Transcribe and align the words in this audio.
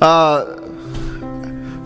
Uh, 0.00 0.60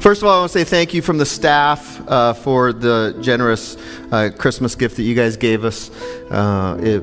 First 0.05 0.21
of 0.21 0.29
all, 0.29 0.37
I 0.37 0.39
want 0.41 0.53
to 0.53 0.59
say 0.59 0.65
thank 0.65 0.93
you 0.93 1.01
from 1.01 1.17
the 1.17 1.25
staff 1.25 1.99
uh, 2.07 2.35
for 2.35 2.75
the 2.75 3.17
generous 3.23 3.79
uh, 4.13 4.29
Christmas 4.37 4.75
gift 4.75 4.97
that 4.97 5.03
you 5.03 5.15
guys 5.15 5.39
gave 5.39 5.65
us. 5.65 5.91
Uh, 6.31 6.77
it, 6.79 7.03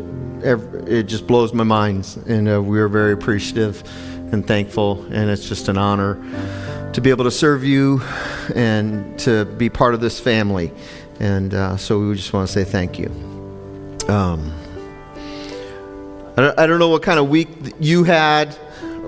it 0.87 1.03
just 1.07 1.25
blows 1.25 1.51
my 1.51 1.63
mind, 1.63 2.15
and 2.27 2.47
uh, 2.47 2.61
we're 2.61 2.87
very 2.87 3.13
appreciative 3.13 3.81
and 4.31 4.45
thankful, 4.45 5.03
and 5.05 5.31
it's 5.31 5.49
just 5.49 5.67
an 5.67 5.79
honor 5.79 6.13
to 6.93 7.01
be 7.01 7.09
able 7.09 7.23
to 7.23 7.31
serve 7.31 7.63
you 7.63 8.03
and 8.53 9.17
to 9.21 9.45
be 9.45 9.67
part 9.67 9.95
of 9.95 9.99
this 9.99 10.19
family. 10.19 10.71
And 11.19 11.55
uh, 11.55 11.77
so 11.77 11.97
we 11.97 12.13
just 12.13 12.31
want 12.33 12.47
to 12.49 12.53
say 12.53 12.63
thank 12.63 12.99
you. 12.99 13.07
Um, 14.09 14.53
I 16.37 16.67
don't 16.67 16.77
know 16.77 16.89
what 16.89 17.01
kind 17.01 17.17
of 17.17 17.29
week 17.29 17.49
you 17.79 18.03
had 18.03 18.55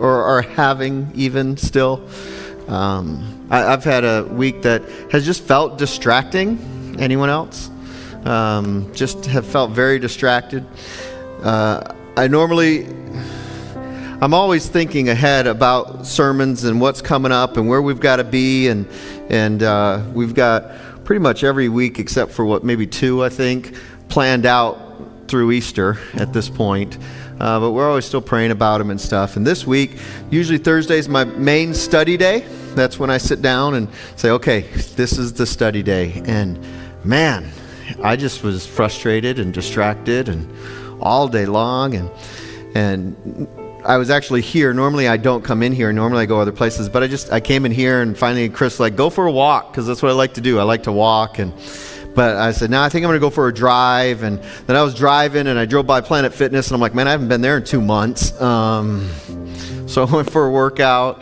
or 0.03 0.21
are 0.25 0.41
having, 0.41 1.09
even 1.15 1.55
still. 1.55 2.05
Um, 2.67 3.47
I, 3.49 3.59
have 3.59 3.85
had 3.85 4.03
a 4.03 4.25
week 4.25 4.61
that 4.63 4.83
has 5.11 5.25
just 5.25 5.43
felt 5.43 5.77
distracting. 5.77 6.97
Anyone 6.99 7.29
else? 7.29 7.71
Um, 8.25 8.93
just 8.93 9.25
have 9.27 9.45
felt 9.45 9.71
very 9.71 9.99
distracted. 9.99 10.65
Uh, 11.41 11.95
I 12.17 12.27
normally, 12.27 12.85
I'm 14.21 14.33
always 14.33 14.67
thinking 14.67 15.07
ahead 15.07 15.47
about 15.47 16.05
sermons 16.05 16.65
and 16.65 16.81
what's 16.81 17.01
coming 17.01 17.31
up 17.31 17.55
and 17.55 17.69
where 17.69 17.81
we've 17.81 18.01
got 18.01 18.17
to 18.17 18.25
be, 18.25 18.67
and 18.67 18.85
and 19.29 19.63
uh, 19.63 20.03
we've 20.13 20.35
got 20.35 21.05
pretty 21.05 21.19
much 21.21 21.45
every 21.45 21.69
week 21.69 21.97
except 21.97 22.31
for 22.31 22.43
what 22.43 22.63
maybe 22.65 22.85
two 22.85 23.23
I 23.23 23.29
think 23.29 23.73
planned 24.09 24.45
out 24.45 24.79
through 25.29 25.53
Easter 25.53 25.97
at 26.13 26.33
this 26.33 26.49
point. 26.49 26.97
Uh, 27.43 27.59
but 27.59 27.71
we're 27.71 27.89
always 27.89 28.05
still 28.05 28.21
praying 28.21 28.51
about 28.51 28.77
them 28.77 28.89
and 28.89 29.01
stuff. 29.01 29.35
And 29.35 29.45
this 29.45 29.67
week, 29.67 29.97
usually 30.31 30.57
Thursday 30.57 30.97
is 30.97 31.09
my 31.09 31.25
main 31.25 31.73
study 31.73 32.15
day. 32.15 32.45
That's 32.73 32.97
when 32.97 33.09
I 33.09 33.17
sit 33.17 33.41
down 33.41 33.75
and 33.75 33.89
say, 34.15 34.29
okay, 34.29 34.61
this 34.61 35.17
is 35.17 35.33
the 35.33 35.45
study 35.45 35.83
day. 35.83 36.21
And 36.25 36.57
man, 37.03 37.51
I 38.01 38.15
just 38.15 38.43
was 38.43 38.65
frustrated 38.65 39.39
and 39.39 39.53
distracted 39.53 40.29
and 40.29 40.49
all 41.01 41.27
day 41.27 41.45
long. 41.45 41.95
And, 41.95 42.09
and 42.75 43.49
I 43.83 43.97
was 43.97 44.09
actually 44.09 44.39
here. 44.39 44.73
Normally 44.73 45.09
I 45.09 45.17
don't 45.17 45.43
come 45.43 45.63
in 45.63 45.73
here. 45.73 45.91
Normally 45.91 46.21
I 46.21 46.25
go 46.25 46.39
other 46.39 46.53
places. 46.53 46.87
But 46.87 47.03
I 47.03 47.07
just, 47.07 47.33
I 47.33 47.41
came 47.41 47.65
in 47.65 47.73
here 47.73 48.01
and 48.01 48.17
finally 48.17 48.47
Chris 48.47 48.79
like, 48.79 48.95
go 48.95 49.09
for 49.09 49.25
a 49.25 49.31
walk 49.33 49.69
because 49.69 49.85
that's 49.85 50.01
what 50.01 50.11
I 50.11 50.15
like 50.15 50.35
to 50.35 50.41
do. 50.41 50.59
I 50.59 50.63
like 50.63 50.83
to 50.83 50.93
walk. 50.93 51.39
And, 51.39 51.51
but 52.15 52.37
I 52.37 52.51
said, 52.51 52.69
no, 52.69 52.81
I 52.81 52.89
think 52.89 53.03
I'm 53.03 53.09
going 53.09 53.19
to 53.19 53.25
go 53.25 53.29
for 53.29 53.47
a 53.47 53.53
drive. 53.53 54.23
And 54.23 54.39
then 54.67 54.75
I 54.75 54.83
was 54.83 54.93
driving 54.93 55.47
and 55.47 55.57
I 55.57 55.65
drove 55.65 55.87
by 55.87 56.01
Planet 56.01 56.33
Fitness 56.33 56.67
and 56.67 56.75
I'm 56.75 56.81
like, 56.81 56.93
man, 56.93 57.07
I 57.07 57.11
haven't 57.11 57.27
been 57.27 57.41
there 57.41 57.57
in 57.57 57.63
two 57.63 57.81
months. 57.81 58.39
Um, 58.39 59.09
so 59.87 60.03
I 60.05 60.11
went 60.11 60.31
for 60.31 60.45
a 60.45 60.51
workout. 60.51 61.21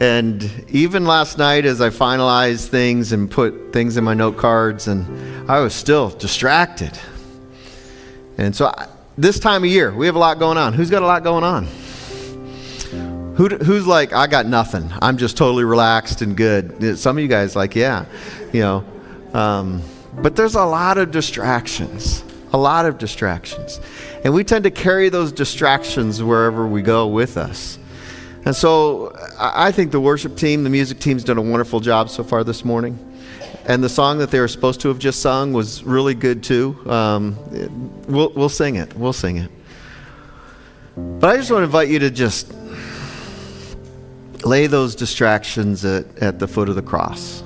And 0.00 0.42
even 0.70 1.04
last 1.04 1.38
night, 1.38 1.64
as 1.64 1.80
I 1.80 1.88
finalized 1.88 2.68
things 2.68 3.12
and 3.12 3.30
put 3.30 3.72
things 3.72 3.96
in 3.96 4.02
my 4.02 4.14
note 4.14 4.36
cards, 4.36 4.88
and 4.88 5.50
I 5.50 5.60
was 5.60 5.72
still 5.72 6.10
distracted. 6.10 6.98
And 8.36 8.54
so, 8.56 8.66
I, 8.66 8.88
this 9.16 9.38
time 9.38 9.62
of 9.62 9.70
year, 9.70 9.94
we 9.94 10.06
have 10.06 10.16
a 10.16 10.18
lot 10.18 10.40
going 10.40 10.58
on. 10.58 10.72
Who's 10.72 10.90
got 10.90 11.04
a 11.04 11.06
lot 11.06 11.22
going 11.22 11.44
on? 11.44 11.66
Who, 13.36 13.48
who's 13.48 13.86
like, 13.86 14.12
I 14.12 14.26
got 14.26 14.46
nothing. 14.46 14.92
I'm 15.00 15.16
just 15.16 15.36
totally 15.36 15.64
relaxed 15.64 16.22
and 16.22 16.36
good. 16.36 16.98
Some 16.98 17.16
of 17.16 17.22
you 17.22 17.28
guys 17.28 17.54
like, 17.54 17.76
yeah, 17.76 18.06
you 18.52 18.60
know. 18.60 18.84
Um, 19.32 19.82
but 20.22 20.36
there's 20.36 20.54
a 20.54 20.64
lot 20.64 20.98
of 20.98 21.10
distractions, 21.10 22.24
a 22.52 22.58
lot 22.58 22.86
of 22.86 22.98
distractions. 22.98 23.80
And 24.24 24.32
we 24.32 24.44
tend 24.44 24.64
to 24.64 24.70
carry 24.70 25.08
those 25.08 25.32
distractions 25.32 26.22
wherever 26.22 26.66
we 26.66 26.82
go 26.82 27.06
with 27.06 27.36
us. 27.36 27.78
And 28.46 28.54
so 28.54 29.16
I 29.38 29.72
think 29.72 29.90
the 29.90 30.00
worship 30.00 30.36
team, 30.36 30.64
the 30.64 30.70
music 30.70 30.98
team's 30.98 31.24
done 31.24 31.38
a 31.38 31.42
wonderful 31.42 31.80
job 31.80 32.10
so 32.10 32.22
far 32.22 32.44
this 32.44 32.64
morning. 32.64 32.98
And 33.66 33.82
the 33.82 33.88
song 33.88 34.18
that 34.18 34.30
they 34.30 34.40
were 34.40 34.48
supposed 34.48 34.80
to 34.82 34.88
have 34.88 34.98
just 34.98 35.20
sung 35.20 35.52
was 35.52 35.82
really 35.84 36.14
good 36.14 36.42
too. 36.42 36.78
Um, 36.86 37.38
we'll, 38.06 38.30
we'll 38.30 38.50
sing 38.50 38.76
it. 38.76 38.94
We'll 38.94 39.14
sing 39.14 39.38
it. 39.38 39.50
But 40.96 41.30
I 41.30 41.36
just 41.36 41.50
want 41.50 41.60
to 41.60 41.64
invite 41.64 41.88
you 41.88 41.98
to 42.00 42.10
just 42.10 42.52
lay 44.44 44.66
those 44.66 44.94
distractions 44.94 45.84
at, 45.84 46.18
at 46.18 46.38
the 46.38 46.46
foot 46.46 46.68
of 46.68 46.74
the 46.74 46.82
cross. 46.82 47.42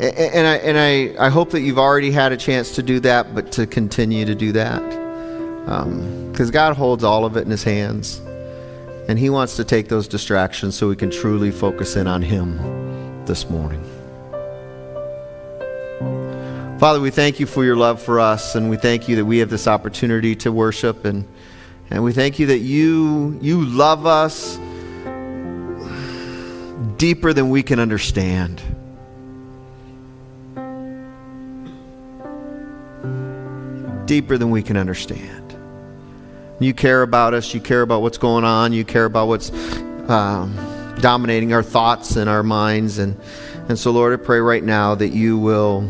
And, 0.00 0.46
I, 0.46 0.56
and 0.56 0.78
I, 0.78 1.26
I 1.26 1.28
hope 1.28 1.50
that 1.50 1.60
you've 1.60 1.78
already 1.78 2.10
had 2.10 2.32
a 2.32 2.36
chance 2.36 2.74
to 2.76 2.82
do 2.82 3.00
that, 3.00 3.34
but 3.34 3.52
to 3.52 3.66
continue 3.66 4.24
to 4.24 4.34
do 4.34 4.52
that. 4.52 4.82
Because 5.64 6.48
um, 6.48 6.52
God 6.52 6.76
holds 6.76 7.04
all 7.04 7.24
of 7.24 7.36
it 7.36 7.44
in 7.44 7.50
His 7.50 7.64
hands. 7.64 8.20
And 9.08 9.18
He 9.18 9.30
wants 9.30 9.56
to 9.56 9.64
take 9.64 9.88
those 9.88 10.06
distractions 10.06 10.76
so 10.76 10.88
we 10.88 10.96
can 10.96 11.10
truly 11.10 11.50
focus 11.50 11.96
in 11.96 12.06
on 12.06 12.22
Him 12.22 13.24
this 13.24 13.48
morning. 13.48 13.82
Father, 16.78 17.00
we 17.00 17.10
thank 17.10 17.40
you 17.40 17.46
for 17.46 17.64
your 17.64 17.74
love 17.74 18.00
for 18.00 18.20
us, 18.20 18.54
and 18.54 18.70
we 18.70 18.76
thank 18.76 19.08
you 19.08 19.16
that 19.16 19.24
we 19.24 19.38
have 19.38 19.50
this 19.50 19.66
opportunity 19.66 20.36
to 20.36 20.52
worship, 20.52 21.04
and, 21.04 21.26
and 21.90 22.04
we 22.04 22.12
thank 22.12 22.38
you 22.38 22.46
that 22.46 22.58
you, 22.58 23.36
you 23.42 23.64
love 23.64 24.06
us 24.06 24.58
deeper 26.96 27.32
than 27.32 27.50
we 27.50 27.64
can 27.64 27.80
understand. 27.80 28.62
Deeper 34.08 34.38
than 34.38 34.50
we 34.50 34.62
can 34.62 34.78
understand. 34.78 35.54
You 36.60 36.72
care 36.72 37.02
about 37.02 37.34
us. 37.34 37.52
You 37.52 37.60
care 37.60 37.82
about 37.82 38.00
what's 38.00 38.16
going 38.16 38.42
on. 38.42 38.72
You 38.72 38.82
care 38.84 39.04
about 39.04 39.28
what's 39.28 39.50
um, 40.08 40.56
dominating 41.02 41.52
our 41.52 41.62
thoughts 41.62 42.16
and 42.16 42.28
our 42.28 42.42
minds. 42.42 42.98
And, 42.98 43.20
and 43.68 43.78
so, 43.78 43.90
Lord, 43.90 44.18
I 44.18 44.24
pray 44.24 44.40
right 44.40 44.64
now 44.64 44.94
that 44.94 45.10
you 45.10 45.38
will 45.38 45.80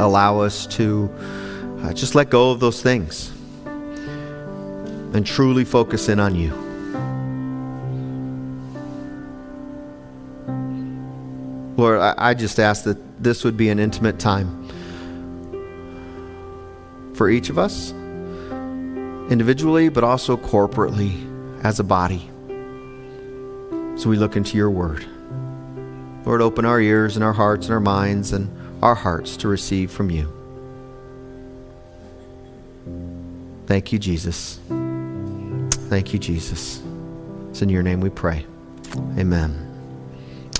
allow 0.00 0.40
us 0.40 0.66
to 0.66 1.08
uh, 1.82 1.92
just 1.92 2.16
let 2.16 2.30
go 2.30 2.50
of 2.50 2.58
those 2.58 2.82
things 2.82 3.30
and 3.64 5.24
truly 5.24 5.64
focus 5.64 6.08
in 6.08 6.18
on 6.18 6.34
you. 6.34 6.52
Lord, 11.76 12.00
I, 12.00 12.14
I 12.18 12.34
just 12.34 12.58
ask 12.58 12.82
that 12.84 13.22
this 13.22 13.44
would 13.44 13.56
be 13.56 13.68
an 13.68 13.78
intimate 13.78 14.18
time 14.18 14.63
for 17.14 17.30
each 17.30 17.48
of 17.48 17.58
us 17.58 17.92
individually, 19.30 19.88
but 19.88 20.04
also 20.04 20.36
corporately 20.36 21.64
as 21.64 21.80
a 21.80 21.84
body. 21.84 22.30
So 23.96 24.10
we 24.10 24.16
look 24.16 24.36
into 24.36 24.56
your 24.56 24.70
word. 24.70 25.06
Lord, 26.24 26.42
open 26.42 26.64
our 26.64 26.80
ears 26.80 27.16
and 27.16 27.24
our 27.24 27.32
hearts 27.32 27.66
and 27.66 27.74
our 27.74 27.80
minds 27.80 28.32
and 28.32 28.50
our 28.82 28.94
hearts 28.94 29.36
to 29.38 29.48
receive 29.48 29.90
from 29.90 30.10
you. 30.10 30.32
Thank 33.66 33.92
you, 33.92 33.98
Jesus. 33.98 34.58
Thank 35.88 36.12
you, 36.12 36.18
Jesus. 36.18 36.82
It's 37.50 37.62
in 37.62 37.68
your 37.68 37.82
name 37.82 38.00
we 38.00 38.10
pray. 38.10 38.44
Amen. 39.16 39.70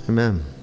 Amen. 0.08 0.53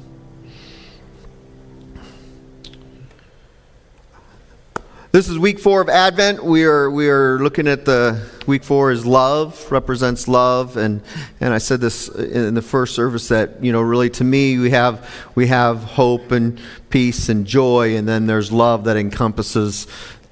This 5.14 5.28
is 5.28 5.38
week 5.38 5.60
four 5.60 5.82
of 5.82 5.90
Advent. 5.90 6.42
We 6.42 6.64
are 6.64 6.90
we 6.90 7.10
are 7.10 7.38
looking 7.38 7.68
at 7.68 7.84
the 7.84 8.30
week 8.48 8.64
four 8.64 8.92
is 8.92 9.06
love 9.06 9.70
represents 9.70 10.26
love, 10.30 10.78
and 10.78 11.02
and 11.42 11.54
I 11.54 11.58
said 11.58 11.82
this 11.82 12.08
in 12.08 12.54
the 12.54 12.62
first 12.62 12.96
service 12.96 13.28
that 13.28 13.62
you 13.62 13.74
know 13.74 13.82
really 13.82 14.10
to 14.12 14.24
me 14.24 14.58
we 14.58 14.70
have 14.70 15.06
we 15.36 15.48
have 15.48 15.84
hope 15.84 16.32
and 16.32 16.62
peace 16.90 17.28
and 17.28 17.46
joy, 17.46 17.98
and 17.98 18.08
then 18.08 18.26
there's 18.26 18.54
love 18.54 18.86
that 18.86 18.96
encompasses 18.96 19.86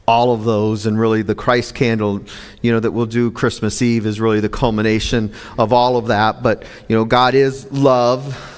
all 0.07 0.33
of 0.33 0.45
those. 0.45 0.85
And 0.85 0.97
really 0.97 1.23
the 1.23 1.35
christ 1.35 1.75
candle 1.75 2.23
you 2.61 2.71
know 2.71 2.79
that 2.79 2.91
we'll 2.91 3.05
do 3.05 3.31
christmas 3.31 3.81
eve 3.81 4.05
is 4.05 4.21
really 4.21 4.39
the 4.39 4.47
culmination 4.47 5.33
of 5.57 5.73
all 5.73 5.97
of 5.97 6.07
that. 6.07 6.41
But 6.41 6.63
you 6.87 6.95
know 6.95 7.03
god 7.03 7.35
is 7.35 7.69
love. 7.69 8.55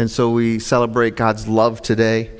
And 0.00 0.08
so 0.08 0.30
we 0.30 0.60
celebrate 0.60 1.16
god's 1.16 1.48
love 1.48 1.82
today 1.82 2.30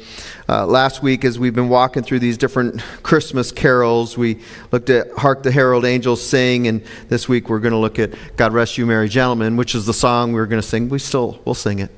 uh, 0.48 0.66
last 0.66 1.02
week, 1.02 1.24
as 1.26 1.38
we've 1.38 1.54
been 1.54 1.68
walking 1.68 2.02
through 2.02 2.20
these 2.20 2.38
different 2.38 2.80
Christmas 3.02 3.52
carols, 3.52 4.16
we 4.16 4.38
looked 4.72 4.88
at 4.88 5.10
Hark 5.12 5.42
the 5.42 5.52
Herald 5.52 5.84
Angels 5.84 6.26
Sing, 6.26 6.68
and 6.68 6.82
this 7.08 7.28
week 7.28 7.50
we're 7.50 7.58
going 7.58 7.72
to 7.72 7.78
look 7.78 7.98
at 7.98 8.14
God 8.36 8.54
Rest 8.54 8.78
You 8.78 8.86
Merry 8.86 9.10
Gentlemen, 9.10 9.56
which 9.56 9.74
is 9.74 9.84
the 9.84 9.92
song 9.92 10.32
we 10.32 10.40
are 10.40 10.46
going 10.46 10.62
to 10.62 10.66
sing. 10.66 10.88
We 10.88 11.00
still, 11.00 11.38
we'll 11.44 11.54
sing 11.54 11.80
it. 11.80 11.90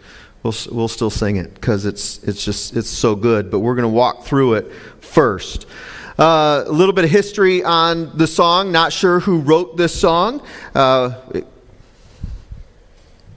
We'll, 0.43 0.55
we'll 0.73 0.89
still 0.89 1.11
sing 1.11 1.37
it 1.37 1.55
because 1.55 1.87
it's, 1.87 2.25
it's 2.25 2.45
just, 2.45 2.77
it's 2.77 2.89
so 2.89 3.15
good. 3.15 3.53
But 3.53 3.61
we're 3.61 3.77
going 3.77 3.85
to 3.85 3.89
walk 3.89 4.25
through 4.25 4.55
it 4.55 4.73
first. 5.01 5.67
Uh, 6.19 6.65
a 6.67 6.73
little 6.73 6.93
bit 6.93 7.05
of 7.05 7.11
history 7.11 7.63
on 7.63 8.17
the 8.17 8.27
song. 8.27 8.73
Not 8.73 8.93
sure 8.93 9.21
who 9.21 9.41
wrote 9.41 9.77
this 9.77 9.99
song. 9.99 10.43
Uh, 10.75 11.43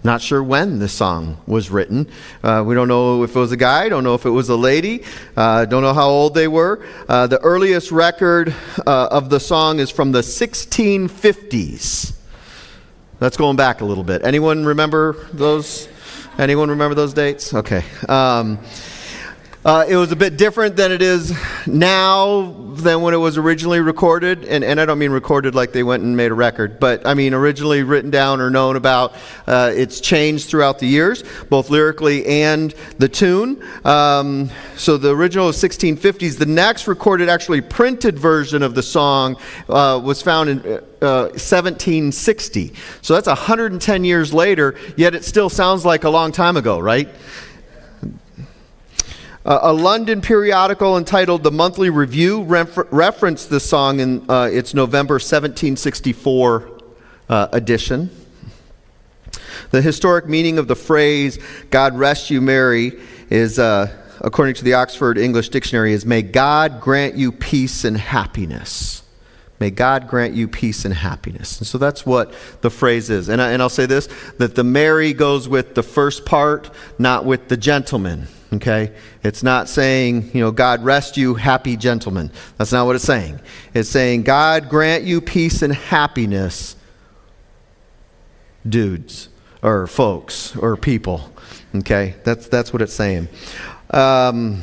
not 0.03 0.21
sure 0.21 0.43
when 0.43 0.79
this 0.79 0.91
song 0.91 1.37
was 1.47 1.69
written. 1.69 2.09
Uh, 2.43 2.63
we 2.65 2.75
don't 2.75 2.87
know 2.87 3.23
if 3.23 3.35
it 3.35 3.39
was 3.39 3.51
a 3.51 3.57
guy, 3.57 3.87
don't 3.89 4.03
know 4.03 4.15
if 4.15 4.25
it 4.25 4.29
was 4.29 4.49
a 4.49 4.55
lady, 4.55 5.03
uh, 5.37 5.65
don't 5.65 5.81
know 5.81 5.93
how 5.93 6.09
old 6.09 6.33
they 6.33 6.47
were. 6.47 6.85
Uh, 7.07 7.27
the 7.27 7.39
earliest 7.39 7.91
record 7.91 8.53
uh, 8.85 9.07
of 9.11 9.29
the 9.29 9.39
song 9.39 9.79
is 9.79 9.89
from 9.89 10.11
the 10.11 10.21
1650s. 10.21 12.13
That's 13.19 13.37
going 13.37 13.55
back 13.55 13.81
a 13.81 13.85
little 13.85 14.03
bit. 14.03 14.25
Anyone 14.25 14.65
remember 14.65 15.13
those? 15.31 15.87
Anyone 16.37 16.69
remember 16.69 16.95
those 16.95 17.13
dates? 17.13 17.53
Okay. 17.53 17.83
Um, 18.09 18.59
uh, 19.65 19.85
it 19.87 19.95
was 19.95 20.11
a 20.11 20.15
bit 20.15 20.37
different 20.37 20.75
than 20.75 20.91
it 20.91 21.01
is 21.01 21.33
now 21.65 22.53
than 22.73 23.01
when 23.01 23.13
it 23.13 23.17
was 23.17 23.37
originally 23.37 23.79
recorded. 23.79 24.43
And, 24.43 24.63
and 24.63 24.79
I 24.79 24.85
don't 24.85 24.99
mean 24.99 25.11
recorded 25.11 25.55
like 25.55 25.71
they 25.71 25.83
went 25.83 26.03
and 26.03 26.17
made 26.17 26.31
a 26.31 26.33
record, 26.33 26.79
but 26.79 27.05
I 27.07 27.13
mean 27.13 27.33
originally 27.33 27.83
written 27.83 28.11
down 28.11 28.41
or 28.41 28.49
known 28.49 28.75
about. 28.75 29.13
Uh, 29.47 29.71
it's 29.73 30.01
changed 30.01 30.49
throughout 30.49 30.79
the 30.79 30.87
years, 30.87 31.23
both 31.49 31.69
lyrically 31.69 32.25
and 32.25 32.71
the 32.97 33.07
tune. 33.07 33.63
Um, 33.85 34.49
so 34.75 34.97
the 34.97 35.15
original 35.15 35.47
is 35.49 35.55
1650s. 35.57 36.37
The 36.37 36.45
next 36.45 36.87
recorded, 36.87 37.29
actually 37.29 37.61
printed 37.61 38.19
version 38.19 38.63
of 38.63 38.75
the 38.75 38.83
song 38.83 39.37
uh, 39.69 39.99
was 40.03 40.21
found 40.21 40.49
in. 40.49 40.81
Uh, 41.03 41.27
1760. 41.33 42.73
So 43.01 43.13
that's 43.13 43.27
110 43.27 44.05
years 44.05 44.33
later, 44.33 44.75
yet 44.95 45.13
it 45.13 45.25
still 45.25 45.49
sounds 45.49 45.83
like 45.83 46.05
a 46.05 46.09
long 46.09 46.31
time 46.31 46.55
ago, 46.55 46.79
right? 46.79 47.09
Uh, 49.45 49.59
a 49.63 49.73
London 49.73 50.21
periodical 50.21 50.97
entitled 50.97 51.43
The 51.43 51.51
Monthly 51.51 51.89
Review 51.89 52.43
refer- 52.43 52.87
referenced 52.91 53.49
this 53.49 53.67
song 53.69 53.99
in 53.99 54.29
uh, 54.29 54.49
its 54.49 54.73
November 54.73 55.15
1764 55.15 56.81
uh, 57.27 57.47
edition. 57.51 58.09
The 59.71 59.81
historic 59.81 60.27
meaning 60.29 60.59
of 60.59 60.69
the 60.69 60.77
phrase, 60.77 61.39
God 61.71 61.97
rest 61.97 62.29
you, 62.29 62.39
merry, 62.39 62.93
is, 63.29 63.59
uh, 63.59 63.93
according 64.21 64.55
to 64.55 64.63
the 64.63 64.75
Oxford 64.75 65.17
English 65.17 65.49
Dictionary, 65.49 65.91
is 65.91 66.05
May 66.05 66.21
God 66.21 66.79
grant 66.79 67.15
you 67.15 67.33
peace 67.33 67.83
and 67.83 67.97
happiness. 67.97 69.02
May 69.63 69.71
God 69.71 70.09
grant 70.09 70.33
you 70.33 70.49
peace 70.49 70.83
and 70.83 70.93
happiness. 70.93 71.57
And 71.57 71.65
so 71.65 71.77
that's 71.77 72.05
what 72.05 72.33
the 72.59 72.69
phrase 72.69 73.09
is. 73.09 73.29
And, 73.29 73.41
I, 73.41 73.53
and 73.53 73.61
I'll 73.61 73.69
say 73.69 73.85
this 73.85 74.09
that 74.37 74.55
the 74.55 74.63
merry 74.65 75.13
goes 75.13 75.47
with 75.47 75.73
the 75.73 75.81
first 75.81 76.25
part, 76.25 76.69
not 76.99 77.23
with 77.23 77.47
the 77.47 77.55
gentleman. 77.55 78.27
Okay? 78.51 78.91
It's 79.23 79.41
not 79.41 79.69
saying, 79.69 80.31
you 80.33 80.41
know, 80.41 80.51
God 80.51 80.83
rest 80.83 81.15
you, 81.15 81.35
happy 81.35 81.77
gentleman. 81.77 82.29
That's 82.57 82.73
not 82.73 82.85
what 82.85 82.97
it's 82.97 83.05
saying. 83.05 83.39
It's 83.73 83.87
saying, 83.87 84.23
God 84.23 84.67
grant 84.67 85.05
you 85.05 85.21
peace 85.21 85.61
and 85.61 85.73
happiness, 85.73 86.75
dudes, 88.67 89.29
or 89.61 89.87
folks, 89.87 90.57
or 90.57 90.75
people. 90.75 91.31
Okay? 91.73 92.15
That's, 92.25 92.49
that's 92.49 92.73
what 92.73 92.81
it's 92.81 92.93
saying. 92.93 93.29
Um, 93.91 94.61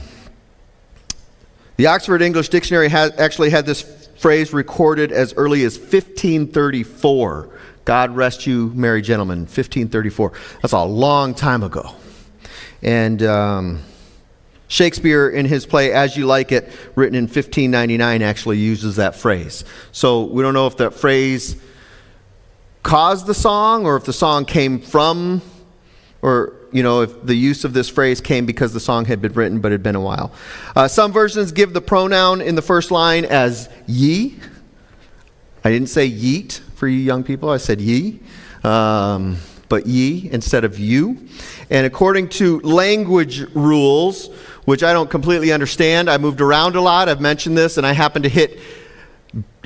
the 1.78 1.86
Oxford 1.86 2.20
English 2.20 2.50
Dictionary 2.50 2.90
has 2.90 3.18
actually 3.18 3.48
had 3.48 3.64
this 3.64 3.99
phrase 4.20 4.52
recorded 4.52 5.12
as 5.12 5.32
early 5.32 5.64
as 5.64 5.78
1534. 5.78 7.48
God 7.86 8.14
rest 8.14 8.46
you, 8.46 8.70
merry 8.74 9.00
gentlemen, 9.00 9.40
1534. 9.40 10.32
That's 10.60 10.74
a 10.74 10.84
long 10.84 11.32
time 11.32 11.62
ago. 11.62 11.94
And 12.82 13.22
um, 13.22 13.82
Shakespeare, 14.68 15.30
in 15.30 15.46
his 15.46 15.64
play 15.64 15.90
As 15.92 16.18
You 16.18 16.26
Like 16.26 16.52
It, 16.52 16.70
written 16.96 17.14
in 17.14 17.24
1599, 17.24 18.20
actually 18.20 18.58
uses 18.58 18.96
that 18.96 19.16
phrase. 19.16 19.64
So 19.90 20.24
we 20.24 20.42
don't 20.42 20.52
know 20.52 20.66
if 20.66 20.76
that 20.76 20.92
phrase 20.92 21.56
caused 22.82 23.26
the 23.26 23.34
song 23.34 23.86
or 23.86 23.96
if 23.96 24.04
the 24.04 24.12
song 24.12 24.44
came 24.44 24.80
from, 24.80 25.40
or, 26.20 26.56
you 26.72 26.82
know, 26.82 27.02
if 27.02 27.24
the 27.24 27.34
use 27.34 27.64
of 27.64 27.72
this 27.72 27.88
phrase 27.88 28.20
came 28.20 28.46
because 28.46 28.72
the 28.72 28.80
song 28.80 29.04
had 29.04 29.20
been 29.20 29.32
written 29.32 29.60
but 29.60 29.72
it 29.72 29.74
had 29.74 29.82
been 29.82 29.96
a 29.96 30.00
while. 30.00 30.32
Uh, 30.76 30.88
some 30.88 31.12
versions 31.12 31.52
give 31.52 31.72
the 31.72 31.80
pronoun 31.80 32.40
in 32.40 32.54
the 32.54 32.62
first 32.62 32.90
line 32.90 33.24
as 33.24 33.68
ye. 33.86 34.38
I 35.64 35.70
didn't 35.70 35.88
say 35.88 36.10
yeet 36.10 36.60
for 36.74 36.88
you 36.88 36.98
young 36.98 37.22
people, 37.22 37.50
I 37.50 37.58
said 37.58 37.80
ye. 37.80 38.20
Um, 38.64 39.38
but 39.70 39.86
ye 39.86 40.28
instead 40.30 40.64
of 40.64 40.78
you. 40.78 41.16
And 41.70 41.86
according 41.86 42.28
to 42.30 42.60
language 42.60 43.40
rules, 43.54 44.28
which 44.66 44.82
I 44.82 44.92
don't 44.92 45.08
completely 45.08 45.52
understand, 45.52 46.10
I 46.10 46.18
moved 46.18 46.42
around 46.42 46.76
a 46.76 46.80
lot. 46.82 47.08
I've 47.08 47.20
mentioned 47.20 47.56
this, 47.56 47.78
and 47.78 47.86
I 47.86 47.92
happen 47.92 48.22
to 48.22 48.28
hit. 48.28 48.60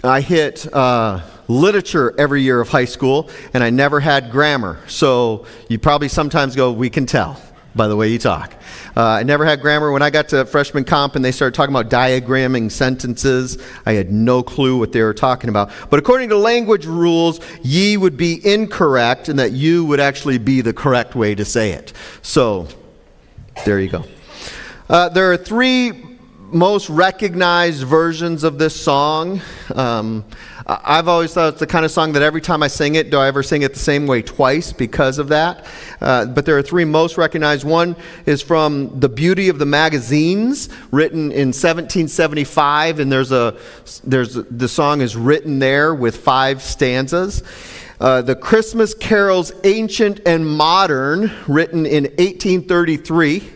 I 0.05 0.21
hit 0.21 0.73
uh, 0.73 1.23
literature 1.49 2.15
every 2.19 2.43
year 2.43 2.61
of 2.61 2.69
high 2.69 2.85
school, 2.85 3.31
and 3.53 3.63
I 3.63 3.71
never 3.71 4.01
had 4.01 4.31
grammar. 4.31 4.79
So 4.89 5.47
you 5.69 5.79
probably 5.79 6.09
sometimes 6.09 6.57
go, 6.57 6.73
we 6.73 6.91
can 6.91 7.07
tell 7.07 7.41
by 7.75 7.89
the 7.89 7.97
way 7.97 8.09
you 8.09 8.19
talk. 8.19 8.55
Uh, 8.97 9.03
I 9.03 9.23
never 9.25 9.45
had 9.45 9.61
grammar. 9.61 9.91
When 9.91 10.03
I 10.03 10.11
got 10.11 10.29
to 10.29 10.45
freshman 10.45 10.85
comp 10.85 11.17
and 11.17 11.25
they 11.25 11.33
started 11.33 11.55
talking 11.55 11.75
about 11.75 11.91
diagramming 11.91 12.71
sentences, 12.71 13.59
I 13.85 13.93
had 13.95 14.13
no 14.13 14.43
clue 14.43 14.79
what 14.79 14.93
they 14.93 15.03
were 15.03 15.15
talking 15.15 15.51
about. 15.51 15.73
But 15.91 15.99
according 15.99 16.29
to 16.29 16.37
language 16.37 16.87
rules, 16.87 17.41
ye 17.63 17.97
would 17.97 18.17
be 18.17 18.45
incorrect 18.47 19.29
and 19.29 19.39
that 19.39 19.53
you 19.53 19.85
would 19.87 20.01
actually 20.01 20.39
be 20.39 20.61
the 20.61 20.73
correct 20.73 21.15
way 21.15 21.35
to 21.35 21.45
say 21.45 21.73
it. 21.73 21.93
So, 22.23 22.69
there 23.65 23.81
you 23.81 23.89
go. 23.89 24.05
Uh, 24.89 25.09
there 25.09 25.33
are 25.33 25.37
three 25.37 26.14
most 26.53 26.89
recognized 26.89 27.85
versions 27.85 28.45
of 28.45 28.59
this 28.59 28.79
song. 28.79 29.41
Um, 29.75 30.25
I've 30.67 31.09
always 31.09 31.35
thought 31.35 31.51
it's 31.51 31.61
the 31.61 31.67
kind 31.67 31.85
of 31.85 31.91
song 31.91 32.13
that 32.13 32.23
every 32.23 32.41
time 32.41 32.63
I 32.63 32.69
sing 32.69 32.95
it, 32.95 33.11
do 33.11 33.19
I 33.19 33.27
ever 33.29 33.43
sing 33.43 33.63
it 33.63 33.75
the 33.75 33.79
same 33.79 34.07
way 34.07 34.23
twice 34.23 34.73
because 34.73 35.19
of 35.19 35.29
that? 35.29 35.67
Uh, 36.01 36.27
but 36.27 36.47
there 36.47 36.57
are 36.57 36.63
three 36.63 36.85
most 36.85 37.19
recognized. 37.19 37.65
One 37.65 37.97
is 38.25 38.41
from 38.41 38.99
The 38.99 39.09
Beauty 39.09 39.49
of 39.49 39.59
the 39.59 39.67
Magazines, 39.67 40.69
written 40.91 41.33
in 41.33 41.49
1775, 41.49 42.99
and 42.99 43.13
there's 43.13 43.33
a 43.33 43.57
there's 44.05 44.35
the 44.35 44.69
song 44.69 45.01
is 45.01 45.17
written 45.17 45.59
there 45.59 45.95
with 45.95 46.17
five 46.17 46.63
stanzas. 46.63 47.43
Uh, 48.01 48.23
the 48.23 48.35
Christmas 48.35 48.95
Carols, 48.95 49.53
Ancient 49.65 50.21
and 50.27 50.47
Modern, 50.47 51.31
written 51.47 51.87
in 51.87 52.05
1833 52.05 53.54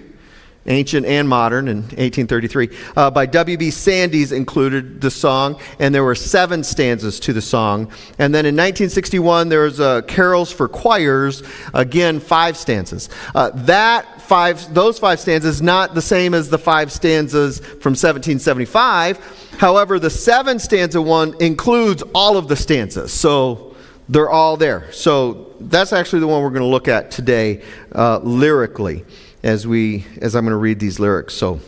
ancient 0.68 1.06
and 1.06 1.28
modern, 1.28 1.68
in 1.68 1.78
1833, 1.78 2.70
uh, 2.96 3.10
by 3.10 3.26
W.B. 3.26 3.70
Sandys 3.70 4.32
included 4.32 5.00
the 5.00 5.10
song, 5.10 5.60
and 5.78 5.94
there 5.94 6.04
were 6.04 6.14
seven 6.14 6.62
stanzas 6.62 7.18
to 7.20 7.32
the 7.32 7.42
song. 7.42 7.90
And 8.18 8.34
then 8.34 8.46
in 8.46 8.54
1961, 8.54 9.48
there 9.48 9.62
was 9.62 9.80
uh, 9.80 10.02
Carols 10.02 10.52
for 10.52 10.68
Choirs, 10.68 11.42
again, 11.74 12.20
five 12.20 12.56
stanzas. 12.56 13.08
Uh, 13.34 13.50
that 13.50 14.22
five, 14.22 14.72
those 14.72 14.98
five 14.98 15.18
stanzas, 15.18 15.62
not 15.62 15.94
the 15.94 16.02
same 16.02 16.34
as 16.34 16.50
the 16.50 16.58
five 16.58 16.92
stanzas 16.92 17.58
from 17.58 17.94
1775. 17.94 19.54
However, 19.58 19.98
the 19.98 20.10
seven 20.10 20.58
stanza 20.58 21.02
one 21.02 21.34
includes 21.40 22.02
all 22.14 22.36
of 22.36 22.46
the 22.46 22.56
stanzas. 22.56 23.12
So 23.12 23.74
they're 24.08 24.30
all 24.30 24.56
there. 24.56 24.90
So 24.92 25.54
that's 25.60 25.92
actually 25.92 26.20
the 26.20 26.28
one 26.28 26.42
we're 26.42 26.50
going 26.50 26.62
to 26.62 26.66
look 26.66 26.88
at 26.88 27.10
today 27.10 27.62
uh, 27.92 28.18
lyrically 28.18 29.04
as 29.42 29.66
we 29.66 30.06
as 30.20 30.34
I'm 30.34 30.44
going 30.44 30.52
to 30.52 30.56
read 30.56 30.80
these 30.80 30.98
lyrics. 30.98 31.34
So 31.34 31.60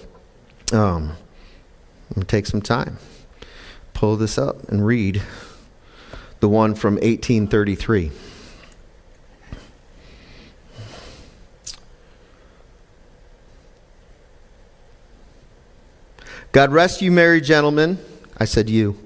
um, 0.73 1.13
I'm 1.13 2.15
going 2.15 2.21
to 2.21 2.25
take 2.25 2.47
some 2.47 2.63
time, 2.63 2.99
pull 3.95 4.17
this 4.17 4.39
up, 4.39 4.69
and 4.69 4.85
read 4.85 5.23
the 6.41 6.49
one 6.49 6.75
from 6.75 6.95
1833. 6.95 8.11
God 16.53 16.73
rest 16.73 17.01
you, 17.01 17.13
merry 17.13 17.41
gentlemen. 17.41 17.99
I 18.37 18.45
said 18.45 18.69
you. 18.69 18.99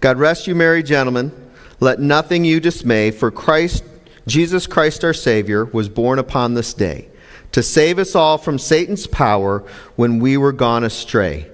God 0.00 0.18
rest 0.18 0.46
you, 0.46 0.54
merry 0.54 0.84
gentlemen. 0.84 1.32
Let 1.80 1.98
nothing 1.98 2.44
you 2.44 2.60
dismay, 2.60 3.10
for 3.10 3.32
Christ, 3.32 3.82
Jesus 4.28 4.68
Christ 4.68 5.02
our 5.02 5.12
Savior, 5.12 5.64
was 5.64 5.88
born 5.88 6.20
upon 6.20 6.54
this 6.54 6.72
day 6.72 7.08
to 7.52 7.62
save 7.62 7.98
us 7.98 8.14
all 8.14 8.38
from 8.38 8.58
Satan's 8.58 9.06
power 9.06 9.64
when 9.96 10.18
we 10.18 10.36
were 10.36 10.52
gone 10.52 10.84
astray. 10.84 11.48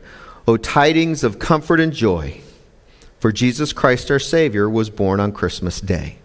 O 0.46 0.56
tidings 0.56 1.22
of 1.24 1.38
comfort 1.38 1.80
and 1.80 1.92
joy, 1.92 2.40
for 3.20 3.32
Jesus 3.32 3.72
Christ 3.72 4.10
our 4.10 4.18
Savior 4.18 4.70
was 4.70 4.90
born 4.90 5.20
on 5.20 5.32
Christmas 5.32 5.80
Day. 5.80 6.18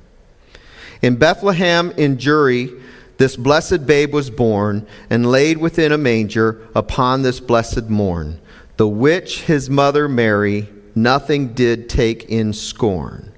In 1.01 1.17
Bethlehem 1.17 1.91
in 1.97 2.17
Jewry, 2.17 2.81
this 3.17 3.35
blessed 3.35 3.85
babe 3.85 4.13
was 4.13 4.29
born 4.29 4.87
and 5.09 5.29
laid 5.29 5.57
within 5.57 5.91
a 5.91 5.97
manger 5.97 6.65
upon 6.73 7.21
this 7.21 7.39
blessed 7.39 7.89
morn, 7.89 8.39
the 8.77 8.87
which 8.87 9.41
his 9.41 9.69
mother 9.69 10.07
Mary 10.07 10.69
nothing 10.95 11.53
did 11.53 11.89
take 11.89 12.23
in 12.25 12.53
scorn. 12.53 13.31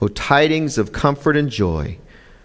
O 0.00 0.08
tidings 0.08 0.78
of 0.78 0.92
comfort 0.92 1.36
and 1.36 1.50
joy, 1.50 1.98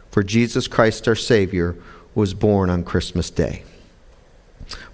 for 0.10 0.24
Jesus 0.24 0.68
Christ 0.68 1.08
our 1.08 1.16
Savior 1.16 1.76
was 2.16 2.34
born 2.34 2.70
on 2.70 2.84
Christmas 2.84 3.30
Day. 3.30 3.64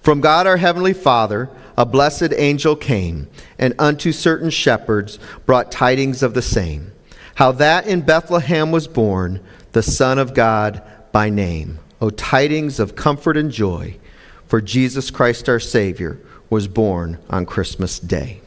From 0.01 0.21
God 0.21 0.47
our 0.47 0.57
Heavenly 0.57 0.93
Father, 0.93 1.49
a 1.77 1.85
blessed 1.85 2.33
angel 2.35 2.75
came, 2.75 3.27
and 3.59 3.73
unto 3.77 4.11
certain 4.11 4.49
shepherds 4.49 5.19
brought 5.45 5.71
tidings 5.71 6.23
of 6.23 6.33
the 6.33 6.41
same, 6.41 6.91
how 7.35 7.51
that 7.51 7.85
in 7.85 8.01
Bethlehem 8.01 8.71
was 8.71 8.87
born 8.87 9.41
the 9.73 9.83
Son 9.83 10.17
of 10.17 10.33
God 10.33 10.81
by 11.11 11.29
name. 11.29 11.79
O 11.99 12.09
tidings 12.09 12.79
of 12.79 12.95
comfort 12.95 13.37
and 13.37 13.51
joy, 13.51 13.97
for 14.45 14.61
Jesus 14.61 15.11
Christ 15.11 15.49
our 15.49 15.59
Savior 15.59 16.19
was 16.49 16.67
born 16.67 17.19
on 17.29 17.45
Christmas 17.45 17.99
Day. 17.99 18.41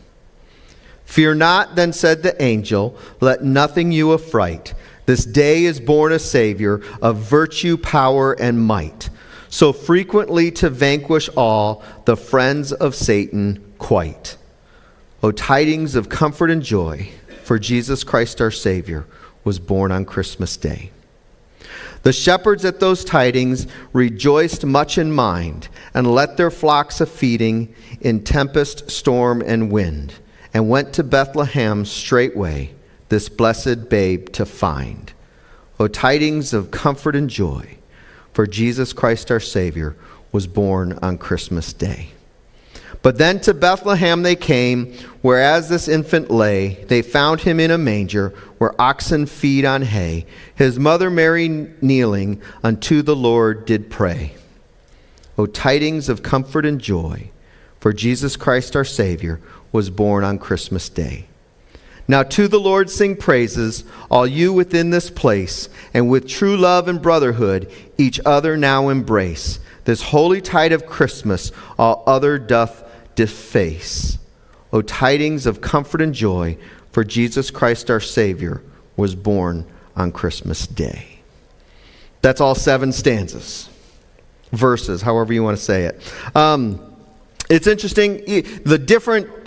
Fear 1.04 1.34
not, 1.34 1.74
then 1.74 1.92
said 1.92 2.22
the 2.22 2.40
angel, 2.40 2.96
let 3.20 3.42
nothing 3.42 3.90
you 3.92 4.14
affright. 4.14 4.74
This 5.10 5.24
day 5.24 5.64
is 5.64 5.80
born 5.80 6.12
a 6.12 6.20
Savior 6.20 6.80
of 7.02 7.16
virtue, 7.16 7.76
power, 7.76 8.32
and 8.34 8.64
might, 8.64 9.10
so 9.48 9.72
frequently 9.72 10.52
to 10.52 10.70
vanquish 10.70 11.28
all 11.30 11.82
the 12.04 12.16
friends 12.16 12.72
of 12.72 12.94
Satan 12.94 13.74
quite. 13.76 14.36
O 15.20 15.32
tidings 15.32 15.96
of 15.96 16.08
comfort 16.08 16.48
and 16.48 16.62
joy, 16.62 17.10
for 17.42 17.58
Jesus 17.58 18.04
Christ 18.04 18.40
our 18.40 18.52
Savior 18.52 19.04
was 19.42 19.58
born 19.58 19.90
on 19.90 20.04
Christmas 20.04 20.56
Day. 20.56 20.92
The 22.04 22.12
shepherds 22.12 22.64
at 22.64 22.78
those 22.78 23.04
tidings 23.04 23.66
rejoiced 23.92 24.64
much 24.64 24.96
in 24.96 25.10
mind, 25.10 25.66
and 25.92 26.14
let 26.14 26.36
their 26.36 26.52
flocks 26.52 27.00
a 27.00 27.06
feeding 27.06 27.74
in 28.00 28.22
tempest, 28.22 28.88
storm, 28.92 29.42
and 29.44 29.72
wind, 29.72 30.14
and 30.54 30.70
went 30.70 30.92
to 30.92 31.02
Bethlehem 31.02 31.84
straightway, 31.84 32.74
this 33.10 33.28
blessed 33.28 33.88
babe 33.88 34.30
to 34.30 34.46
find. 34.46 35.12
O 35.78 35.86
tidings 35.86 36.54
of 36.54 36.70
comfort 36.70 37.14
and 37.14 37.28
joy, 37.28 37.76
for 38.32 38.46
Jesus 38.46 38.92
Christ 38.92 39.30
our 39.30 39.40
Savior 39.40 39.94
was 40.32 40.46
born 40.46 40.98
on 41.02 41.18
Christmas 41.18 41.72
Day. 41.72 42.10
But 43.02 43.18
then 43.18 43.40
to 43.40 43.54
Bethlehem 43.54 44.22
they 44.22 44.36
came, 44.36 44.92
where 45.22 45.40
as 45.40 45.68
this 45.68 45.88
infant 45.88 46.30
lay. 46.30 46.84
They 46.84 47.02
found 47.02 47.40
him 47.40 47.58
in 47.58 47.70
a 47.70 47.78
manger, 47.78 48.34
where 48.58 48.78
oxen 48.80 49.26
feed 49.26 49.64
on 49.64 49.82
hay. 49.82 50.26
His 50.54 50.78
mother 50.78 51.10
Mary 51.10 51.48
kneeling 51.48 52.42
unto 52.62 53.00
the 53.02 53.16
Lord 53.16 53.64
did 53.64 53.90
pray. 53.90 54.34
O 55.38 55.46
tidings 55.46 56.10
of 56.10 56.22
comfort 56.22 56.66
and 56.66 56.80
joy, 56.80 57.30
for 57.80 57.94
Jesus 57.94 58.36
Christ 58.36 58.76
our 58.76 58.84
Savior 58.84 59.40
was 59.72 59.88
born 59.88 60.22
on 60.22 60.38
Christmas 60.38 60.90
Day. 60.90 61.26
Now 62.10 62.24
to 62.24 62.48
the 62.48 62.58
Lord 62.58 62.90
sing 62.90 63.14
praises, 63.14 63.84
all 64.10 64.26
you 64.26 64.52
within 64.52 64.90
this 64.90 65.10
place, 65.10 65.68
and 65.94 66.10
with 66.10 66.26
true 66.26 66.56
love 66.56 66.88
and 66.88 67.00
brotherhood 67.00 67.70
each 67.98 68.18
other 68.26 68.56
now 68.56 68.88
embrace. 68.88 69.60
This 69.84 70.02
holy 70.02 70.40
tide 70.40 70.72
of 70.72 70.86
Christmas 70.86 71.52
all 71.78 72.02
other 72.08 72.36
doth 72.36 72.82
deface. 73.14 74.18
O 74.72 74.82
tidings 74.82 75.46
of 75.46 75.60
comfort 75.60 76.02
and 76.02 76.12
joy, 76.12 76.58
for 76.90 77.04
Jesus 77.04 77.48
Christ 77.52 77.88
our 77.92 78.00
Savior 78.00 78.60
was 78.96 79.14
born 79.14 79.64
on 79.94 80.10
Christmas 80.10 80.66
Day. 80.66 81.20
That's 82.22 82.40
all 82.40 82.56
seven 82.56 82.90
stanzas, 82.90 83.68
verses, 84.50 85.02
however 85.02 85.32
you 85.32 85.44
want 85.44 85.56
to 85.56 85.62
say 85.62 85.84
it. 85.84 86.12
Um, 86.34 86.90
it's 87.48 87.68
interesting, 87.68 88.24
the 88.64 88.78
different, 88.78 89.39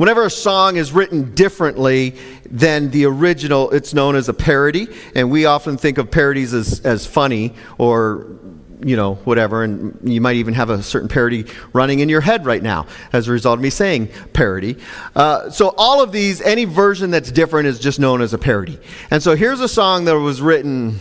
whenever 0.00 0.24
a 0.24 0.30
song 0.30 0.76
is 0.78 0.92
written 0.92 1.34
differently 1.34 2.16
than 2.50 2.90
the 2.90 3.04
original, 3.04 3.70
it's 3.70 3.92
known 3.92 4.16
as 4.16 4.30
a 4.30 4.32
parody. 4.32 4.88
And 5.14 5.30
we 5.30 5.44
often 5.44 5.76
think 5.76 5.98
of 5.98 6.10
parodies 6.10 6.54
as, 6.54 6.80
as 6.86 7.06
funny 7.06 7.52
or 7.76 8.38
you 8.82 8.96
know, 8.96 9.16
whatever, 9.24 9.62
and 9.62 9.98
you 10.02 10.22
might 10.22 10.36
even 10.36 10.54
have 10.54 10.70
a 10.70 10.82
certain 10.82 11.10
parody 11.10 11.44
running 11.74 11.98
in 11.98 12.08
your 12.08 12.22
head 12.22 12.46
right 12.46 12.62
now 12.62 12.86
as 13.12 13.28
a 13.28 13.30
result 13.30 13.58
of 13.58 13.62
me 13.62 13.68
saying 13.68 14.08
parody. 14.32 14.78
Uh, 15.14 15.50
so, 15.50 15.74
all 15.76 16.02
of 16.02 16.12
these, 16.12 16.40
any 16.40 16.64
version 16.64 17.10
that's 17.10 17.30
different 17.30 17.66
is 17.66 17.78
just 17.78 18.00
known 18.00 18.22
as 18.22 18.32
a 18.32 18.38
parody. 18.38 18.78
And 19.10 19.22
so, 19.22 19.36
here's 19.36 19.60
a 19.60 19.68
song 19.68 20.06
that 20.06 20.18
was 20.18 20.40
written, 20.40 20.98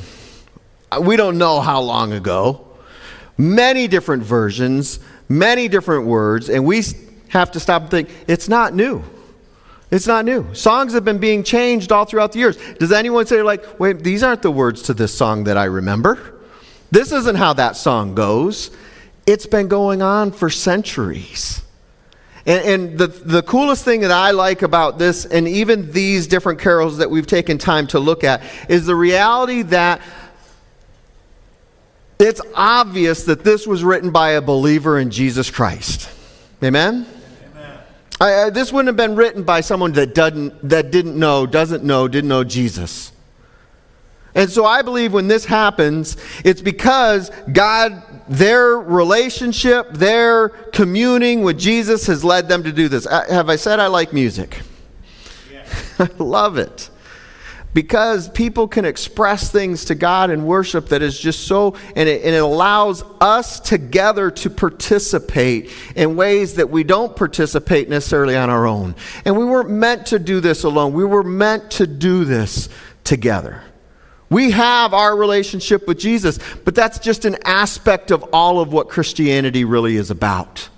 we 0.99 1.15
don't 1.15 1.37
know 1.37 1.61
how 1.61 1.79
long 1.79 2.11
ago, 2.11 2.67
many 3.37 3.87
different 3.87 4.23
versions, 4.23 4.99
many 5.29 5.69
different 5.69 6.05
words, 6.05 6.49
and 6.49 6.65
we 6.65 6.81
have 7.29 7.51
to 7.51 7.59
stop 7.59 7.83
and 7.83 7.91
think 7.91 8.09
it's 8.27 8.49
not 8.49 8.73
new. 8.73 9.03
It's 9.91 10.05
not 10.05 10.25
new. 10.25 10.53
Songs 10.53 10.93
have 10.93 11.03
been 11.03 11.17
being 11.17 11.43
changed 11.43 11.91
all 11.91 12.05
throughout 12.05 12.31
the 12.31 12.39
years. 12.39 12.57
Does 12.79 12.91
anyone 12.91 13.25
say, 13.25 13.41
like, 13.41 13.79
wait, 13.79 14.03
these 14.03 14.21
aren't 14.21 14.43
the 14.43 14.51
words 14.51 14.83
to 14.83 14.93
this 14.93 15.15
song 15.15 15.45
that 15.45 15.57
I 15.57 15.65
remember? 15.65 16.39
This 16.91 17.11
isn't 17.11 17.35
how 17.35 17.53
that 17.53 17.75
song 17.75 18.13
goes. 18.13 18.71
It's 19.25 19.45
been 19.45 19.67
going 19.67 20.01
on 20.01 20.31
for 20.31 20.49
centuries. 20.49 21.63
And, 22.45 22.65
and, 22.65 22.97
the, 22.97 23.07
the 23.07 23.43
coolest 23.43 23.83
thing 23.83 24.01
that 24.01 24.11
I 24.11 24.31
like 24.31 24.61
about 24.61 24.97
this, 24.97 25.25
and 25.25 25.47
even 25.47 25.91
these 25.91 26.25
different 26.27 26.59
carols 26.59 26.97
that 26.97 27.09
we've 27.09 27.27
taken 27.27 27.57
time 27.57 27.85
to 27.87 27.99
look 27.99 28.23
at, 28.23 28.41
is 28.69 28.85
the 28.85 28.95
reality 28.95 29.63
that 29.63 30.01
it's 32.17 32.41
obvious 32.55 33.23
that 33.25 33.43
this 33.43 33.67
was 33.67 33.83
written 33.83 34.11
by 34.11 34.31
a 34.31 34.41
believer 34.41 34.99
in 34.99 35.11
Jesus 35.11 35.51
Christ. 35.51 36.09
Amen? 36.63 37.05
I, 38.19 38.43
I, 38.43 38.49
this 38.49 38.71
wouldn't 38.71 38.87
have 38.87 38.97
been 38.97 39.15
written 39.15 39.43
by 39.43 39.61
someone 39.61 39.93
that, 39.93 40.13
doesn't, 40.13 40.69
that 40.69 40.91
didn't 40.91 41.17
know, 41.17 41.45
doesn't 41.45 41.83
know, 41.83 42.07
didn't 42.07 42.27
know 42.27 42.43
Jesus. 42.43 43.11
And 44.35 44.49
so 44.49 44.65
I 44.65 44.81
believe 44.81 45.13
when 45.13 45.27
this 45.27 45.45
happens, 45.45 46.17
it's 46.43 46.61
because 46.61 47.31
God, 47.51 48.03
their 48.27 48.77
relationship, 48.77 49.91
their 49.91 50.49
communing 50.49 51.41
with 51.41 51.57
Jesus 51.57 52.07
has 52.07 52.23
led 52.23 52.47
them 52.47 52.63
to 52.63 52.71
do 52.71 52.87
this. 52.87 53.07
Have 53.09 53.49
I 53.49 53.55
said 53.55 53.79
I 53.79 53.87
like 53.87 54.13
music? 54.13 54.61
Yeah. 55.51 55.65
I 55.99 56.09
love 56.19 56.57
it. 56.57 56.89
Because 57.73 58.29
people 58.29 58.67
can 58.67 58.83
express 58.83 59.51
things 59.51 59.85
to 59.85 59.95
God 59.95 60.31
in 60.31 60.45
worship 60.45 60.89
that 60.89 61.03
is 61.03 61.19
just 61.19 61.45
so, 61.45 61.75
and 61.95 62.09
it, 62.09 62.23
and 62.23 62.33
it 62.33 62.41
allows 62.41 63.03
us 63.21 63.59
together 63.59 64.31
to 64.31 64.49
participate 64.49 65.71
in 65.95 66.15
ways 66.15 66.55
that 66.55 66.69
we 66.71 66.83
don't 66.83 67.15
participate 67.15 67.87
necessarily 67.87 68.35
on 68.35 68.49
our 68.49 68.65
own. 68.65 68.95
And 69.23 69.37
we 69.37 69.45
weren't 69.45 69.69
meant 69.69 70.07
to 70.07 70.17
do 70.17 70.39
this 70.39 70.63
alone, 70.63 70.93
we 70.93 71.05
were 71.05 71.23
meant 71.23 71.71
to 71.71 71.85
do 71.85 72.25
this 72.25 72.69
together. 73.03 73.63
We 74.31 74.51
have 74.51 74.93
our 74.93 75.15
relationship 75.15 75.87
with 75.87 75.99
Jesus, 75.99 76.39
but 76.63 76.75
that's 76.75 76.99
just 76.99 77.25
an 77.25 77.37
aspect 77.45 78.11
of 78.11 78.23
all 78.31 78.59
of 78.59 78.71
what 78.71 78.89
Christianity 78.89 79.65
really 79.65 79.95
is 79.95 80.11
about. 80.11 80.69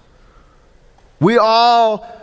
We 1.19 1.37
all 1.37 2.20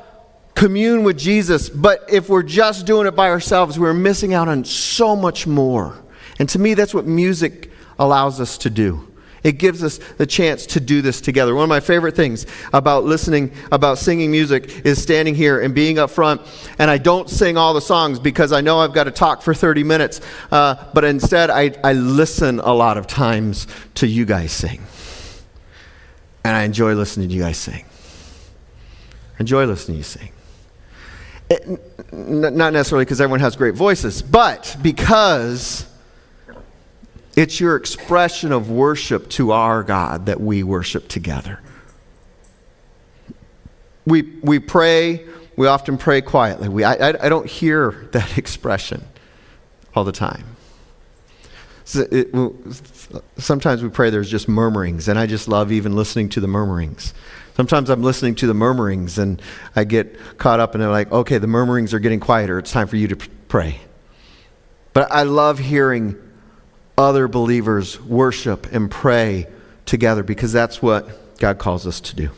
commune 0.59 1.05
with 1.05 1.17
Jesus, 1.17 1.69
but 1.69 2.05
if 2.11 2.29
we're 2.29 2.43
just 2.43 2.85
doing 2.85 3.07
it 3.07 3.13
by 3.13 3.29
ourselves, 3.29 3.79
we're 3.79 3.95
missing 3.95 4.35
out 4.35 4.49
on 4.49 4.65
so 4.65 5.15
much 5.15 5.47
more. 5.47 5.97
And 6.41 6.49
to 6.49 6.59
me, 6.59 6.75
that's 6.75 6.93
what 6.93 7.07
music 7.07 7.71
allows 7.97 8.41
us 8.41 8.59
to 8.59 8.71
do. 8.71 9.07
It 9.45 9.53
gives 9.53 9.85
us 9.85 9.99
the 10.17 10.27
chance 10.27 10.67
to 10.67 10.81
do 10.81 11.01
this 11.01 11.21
together. 11.21 11.55
One 11.55 11.63
of 11.63 11.69
my 11.69 11.79
favorite 11.79 12.17
things 12.17 12.45
about 12.73 13.05
listening, 13.05 13.53
about 13.71 13.99
singing 13.99 14.33
music, 14.33 14.85
is 14.85 15.01
standing 15.01 15.37
here 15.37 15.61
and 15.61 15.77
being 15.77 15.97
up 15.97 16.11
front. 16.11 16.41
And 16.81 16.91
I 16.91 16.99
don't 16.99 17.31
sing 17.31 17.57
all 17.57 17.73
the 17.73 17.81
songs 17.81 18.19
because 18.19 18.51
I 18.51 18.61
know 18.61 18.81
I've 18.81 18.93
got 18.93 19.05
to 19.05 19.13
talk 19.13 19.43
for 19.43 19.55
30 19.55 19.85
minutes. 19.85 20.21
Uh, 20.51 20.75
but 20.93 21.05
instead, 21.05 21.51
I, 21.51 21.73
I 21.85 21.93
listen 21.93 22.59
a 22.59 22.75
lot 22.75 22.99
of 22.99 23.07
times 23.07 23.69
to 23.95 24.09
you 24.09 24.25
guys 24.25 24.51
sing. 24.51 24.83
And 26.43 26.57
I 26.57 26.65
enjoy 26.65 26.95
listening 26.95 27.29
to 27.29 27.35
you 27.37 27.43
guys 27.43 27.59
sing. 27.59 27.85
Enjoy 29.39 29.65
listening 29.67 29.95
to 29.95 29.99
you 29.99 30.03
sing. 30.03 30.33
Eh, 31.51 31.55
it, 31.55 31.81
n- 32.13 32.57
not 32.57 32.73
necessarily 32.73 33.05
because 33.05 33.21
everyone 33.21 33.41
has 33.41 33.57
great 33.57 33.75
voices, 33.75 34.23
but 34.23 34.77
because 34.83 35.87
it's 37.37 37.61
your 37.61 37.77
expression 37.77 38.53
of 38.53 38.71
worship 38.71 39.29
to 39.31 39.53
our 39.53 39.83
God 39.83 40.27
that 40.27 40.41
we 40.41 40.63
worship 40.63 41.09
together. 41.09 41.61
We, 44.07 44.23
we 44.43 44.59
pray, 44.59 45.27
we 45.57 45.67
often 45.67 45.99
pray 45.99 46.21
quietly. 46.21 46.69
We, 46.69 46.83
I, 46.85 47.11
I, 47.11 47.27
I 47.27 47.29
don't 47.29 47.47
hear 47.47 48.09
that 48.13 48.39
expression 48.39 49.05
all 49.95 50.05
the 50.05 50.13
time. 50.13 50.45
So 51.85 52.07
it, 52.11 52.29
sometimes 53.39 53.83
we 53.83 53.89
pray 53.89 54.11
there's 54.11 54.31
just 54.31 54.47
murmurings, 54.47 55.09
and 55.09 55.19
I 55.19 55.27
just 55.27 55.49
love 55.49 55.73
even 55.73 55.97
listening 55.97 56.29
to 56.31 56.41
the 56.41 56.49
murmurings. 56.49 57.15
Sometimes 57.59 57.91
I'm 57.91 58.05
listening 58.05 58.37
to 58.37 58.47
the 58.47 58.55
murmurings 58.55 59.19
and 59.19 59.43
I 59.75 59.83
get 59.83 60.39
caught 60.39 60.61
up 60.61 60.77
and 60.77 60.81
they're 60.83 60.93
like, 60.93 61.11
okay, 61.11 61.39
the 61.39 61.49
murmurings 61.49 61.93
are 61.93 61.99
getting 61.99 62.21
quieter. 62.21 62.57
It's 62.61 62.71
time 62.71 62.87
for 62.87 62.95
you 62.95 63.09
to 63.09 63.17
pray. 63.49 63.81
But 64.93 65.11
I 65.11 65.25
love 65.25 65.59
hearing 65.59 66.15
other 66.97 67.27
believers 67.27 68.01
worship 68.01 68.73
and 68.73 68.89
pray 68.89 69.49
together 69.87 70.23
because 70.23 70.53
that's 70.53 70.81
what 70.81 71.37
God 71.41 71.59
calls 71.59 71.85
us 71.85 71.99
to 72.03 72.15
do. 72.15 72.31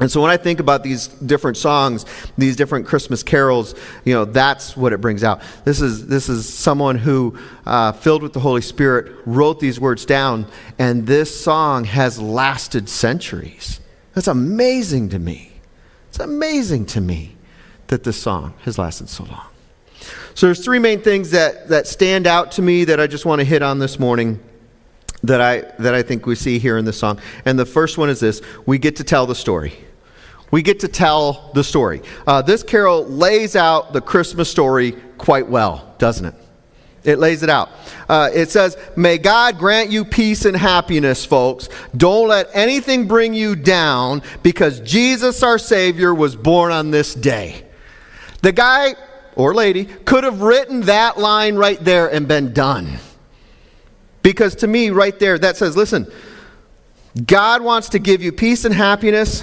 And 0.00 0.10
so 0.10 0.22
when 0.22 0.30
I 0.30 0.38
think 0.38 0.60
about 0.60 0.82
these 0.82 1.08
different 1.08 1.58
songs, 1.58 2.06
these 2.38 2.56
different 2.56 2.86
Christmas 2.86 3.22
carols, 3.22 3.74
you 4.06 4.14
know, 4.14 4.24
that's 4.24 4.74
what 4.74 4.94
it 4.94 5.02
brings 5.02 5.22
out. 5.22 5.42
This 5.66 5.82
is, 5.82 6.06
this 6.06 6.30
is 6.30 6.48
someone 6.48 6.96
who, 6.96 7.38
uh, 7.66 7.92
filled 7.92 8.22
with 8.22 8.32
the 8.32 8.40
Holy 8.40 8.62
Spirit, 8.62 9.14
wrote 9.26 9.60
these 9.60 9.78
words 9.78 10.06
down, 10.06 10.46
and 10.78 11.06
this 11.06 11.38
song 11.38 11.84
has 11.84 12.18
lasted 12.18 12.88
centuries. 12.88 13.80
That's 14.18 14.26
amazing 14.26 15.10
to 15.10 15.20
me. 15.20 15.52
It's 16.08 16.18
amazing 16.18 16.86
to 16.86 17.00
me 17.00 17.36
that 17.86 18.02
this 18.02 18.20
song 18.20 18.54
has 18.64 18.76
lasted 18.76 19.08
so 19.08 19.22
long. 19.22 19.46
So 20.34 20.46
there's 20.46 20.64
three 20.64 20.80
main 20.80 21.02
things 21.02 21.30
that, 21.30 21.68
that 21.68 21.86
stand 21.86 22.26
out 22.26 22.50
to 22.52 22.62
me 22.62 22.82
that 22.86 22.98
I 22.98 23.06
just 23.06 23.24
want 23.24 23.38
to 23.42 23.44
hit 23.44 23.62
on 23.62 23.78
this 23.78 24.00
morning 24.00 24.40
that 25.22 25.40
I, 25.40 25.60
that 25.80 25.94
I 25.94 26.02
think 26.02 26.26
we 26.26 26.34
see 26.34 26.58
here 26.58 26.78
in 26.78 26.84
this 26.84 26.98
song. 26.98 27.20
And 27.44 27.56
the 27.56 27.64
first 27.64 27.96
one 27.96 28.10
is 28.10 28.18
this 28.18 28.42
we 28.66 28.76
get 28.76 28.96
to 28.96 29.04
tell 29.04 29.24
the 29.24 29.36
story. 29.36 29.74
We 30.50 30.62
get 30.62 30.80
to 30.80 30.88
tell 30.88 31.52
the 31.54 31.62
story. 31.62 32.02
Uh, 32.26 32.42
this 32.42 32.64
carol 32.64 33.06
lays 33.06 33.54
out 33.54 33.92
the 33.92 34.00
Christmas 34.00 34.50
story 34.50 34.96
quite 35.16 35.48
well, 35.48 35.94
doesn't 35.98 36.26
it? 36.26 36.34
It 37.04 37.18
lays 37.18 37.42
it 37.42 37.50
out. 37.50 37.70
Uh, 38.08 38.30
it 38.32 38.50
says, 38.50 38.76
May 38.96 39.18
God 39.18 39.58
grant 39.58 39.90
you 39.90 40.04
peace 40.04 40.44
and 40.44 40.56
happiness, 40.56 41.24
folks. 41.24 41.68
Don't 41.96 42.28
let 42.28 42.48
anything 42.52 43.06
bring 43.06 43.34
you 43.34 43.54
down 43.54 44.22
because 44.42 44.80
Jesus, 44.80 45.42
our 45.42 45.58
Savior, 45.58 46.14
was 46.14 46.34
born 46.34 46.72
on 46.72 46.90
this 46.90 47.14
day. 47.14 47.64
The 48.42 48.52
guy 48.52 48.94
or 49.36 49.54
lady 49.54 49.84
could 49.84 50.24
have 50.24 50.42
written 50.42 50.82
that 50.82 51.18
line 51.18 51.56
right 51.56 51.82
there 51.82 52.08
and 52.12 52.26
been 52.26 52.52
done. 52.52 52.98
Because 54.22 54.56
to 54.56 54.66
me, 54.66 54.90
right 54.90 55.16
there, 55.18 55.38
that 55.38 55.56
says, 55.56 55.76
listen, 55.76 56.10
God 57.24 57.62
wants 57.62 57.90
to 57.90 57.98
give 57.98 58.20
you 58.20 58.32
peace 58.32 58.64
and 58.64 58.74
happiness. 58.74 59.42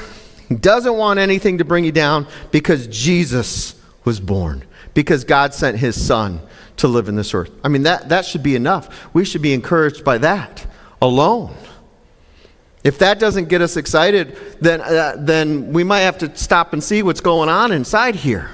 He 0.49 0.55
doesn't 0.55 0.95
want 0.95 1.19
anything 1.19 1.57
to 1.57 1.65
bring 1.65 1.85
you 1.85 1.91
down 1.91 2.27
because 2.51 2.87
Jesus 2.87 3.75
was 4.03 4.19
born, 4.19 4.63
because 4.93 5.23
God 5.23 5.53
sent 5.53 5.77
his 5.77 5.99
son 5.99 6.41
to 6.77 6.87
live 6.87 7.07
in 7.07 7.15
this 7.15 7.33
earth. 7.33 7.51
I 7.63 7.69
mean, 7.69 7.83
that, 7.83 8.09
that 8.09 8.25
should 8.25 8.43
be 8.43 8.55
enough. 8.55 9.13
We 9.13 9.25
should 9.25 9.41
be 9.41 9.53
encouraged 9.53 10.03
by 10.03 10.17
that 10.19 10.65
alone. 11.01 11.55
If 12.83 12.99
that 12.99 13.19
doesn't 13.19 13.49
get 13.49 13.61
us 13.61 13.77
excited, 13.77 14.37
then, 14.61 14.81
uh, 14.81 15.15
then 15.17 15.73
we 15.73 15.83
might 15.83 16.01
have 16.01 16.19
to 16.19 16.35
stop 16.37 16.73
and 16.73 16.83
see 16.83 17.01
what's 17.01 17.21
going 17.21 17.49
on 17.49 17.71
inside 17.71 18.15
here. 18.15 18.51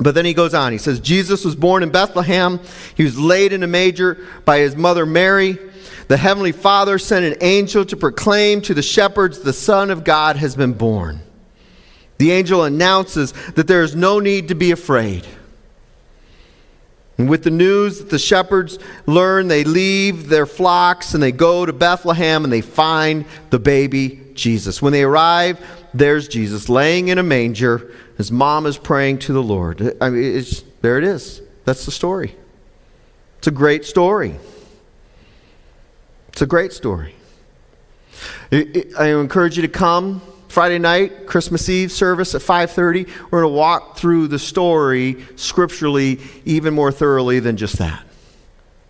But 0.00 0.14
then 0.14 0.24
he 0.24 0.34
goes 0.34 0.54
on. 0.54 0.72
He 0.72 0.78
says, 0.78 0.98
Jesus 0.98 1.44
was 1.44 1.54
born 1.54 1.82
in 1.82 1.90
Bethlehem. 1.90 2.58
He 2.96 3.04
was 3.04 3.18
laid 3.18 3.52
in 3.52 3.62
a 3.62 3.66
manger 3.66 4.26
by 4.44 4.58
his 4.58 4.74
mother 4.74 5.04
Mary. 5.04 5.58
The 6.08 6.16
Heavenly 6.16 6.52
Father 6.52 6.98
sent 6.98 7.24
an 7.24 7.36
angel 7.40 7.84
to 7.84 7.96
proclaim 7.96 8.62
to 8.62 8.74
the 8.74 8.82
shepherds, 8.82 9.40
The 9.40 9.52
Son 9.52 9.90
of 9.90 10.02
God 10.02 10.36
has 10.36 10.56
been 10.56 10.72
born. 10.72 11.20
The 12.20 12.32
angel 12.32 12.64
announces 12.64 13.32
that 13.54 13.66
there 13.66 13.82
is 13.82 13.96
no 13.96 14.20
need 14.20 14.48
to 14.48 14.54
be 14.54 14.72
afraid. 14.72 15.26
And 17.16 17.30
with 17.30 17.44
the 17.44 17.50
news 17.50 17.96
that 18.00 18.10
the 18.10 18.18
shepherds 18.18 18.78
learn, 19.06 19.48
they 19.48 19.64
leave 19.64 20.28
their 20.28 20.44
flocks 20.44 21.14
and 21.14 21.22
they 21.22 21.32
go 21.32 21.64
to 21.64 21.72
Bethlehem 21.72 22.44
and 22.44 22.52
they 22.52 22.60
find 22.60 23.24
the 23.48 23.58
baby 23.58 24.20
Jesus. 24.34 24.82
When 24.82 24.92
they 24.92 25.02
arrive, 25.02 25.66
there's 25.94 26.28
Jesus 26.28 26.68
laying 26.68 27.08
in 27.08 27.16
a 27.16 27.22
manger 27.22 27.90
his 28.18 28.30
mom 28.30 28.66
is 28.66 28.76
praying 28.76 29.20
to 29.20 29.32
the 29.32 29.42
Lord. 29.42 29.96
I 29.98 30.10
mean, 30.10 30.44
there 30.82 30.98
it 30.98 31.04
is. 31.04 31.40
That's 31.64 31.86
the 31.86 31.90
story. 31.90 32.36
It's 33.38 33.46
a 33.46 33.50
great 33.50 33.86
story. 33.86 34.38
It's 36.28 36.42
a 36.42 36.46
great 36.46 36.74
story. 36.74 37.14
I 38.52 39.06
encourage 39.06 39.56
you 39.56 39.62
to 39.62 39.68
come 39.68 40.20
Friday 40.50 40.80
night, 40.80 41.28
Christmas 41.28 41.68
Eve 41.68 41.92
service 41.92 42.34
at 42.34 42.42
5:30. 42.42 43.06
We're 43.30 43.42
going 43.42 43.52
to 43.52 43.56
walk 43.56 43.96
through 43.96 44.26
the 44.26 44.38
story 44.40 45.24
scripturally 45.36 46.18
even 46.44 46.74
more 46.74 46.90
thoroughly 46.90 47.38
than 47.38 47.56
just 47.56 47.78
that. 47.78 48.04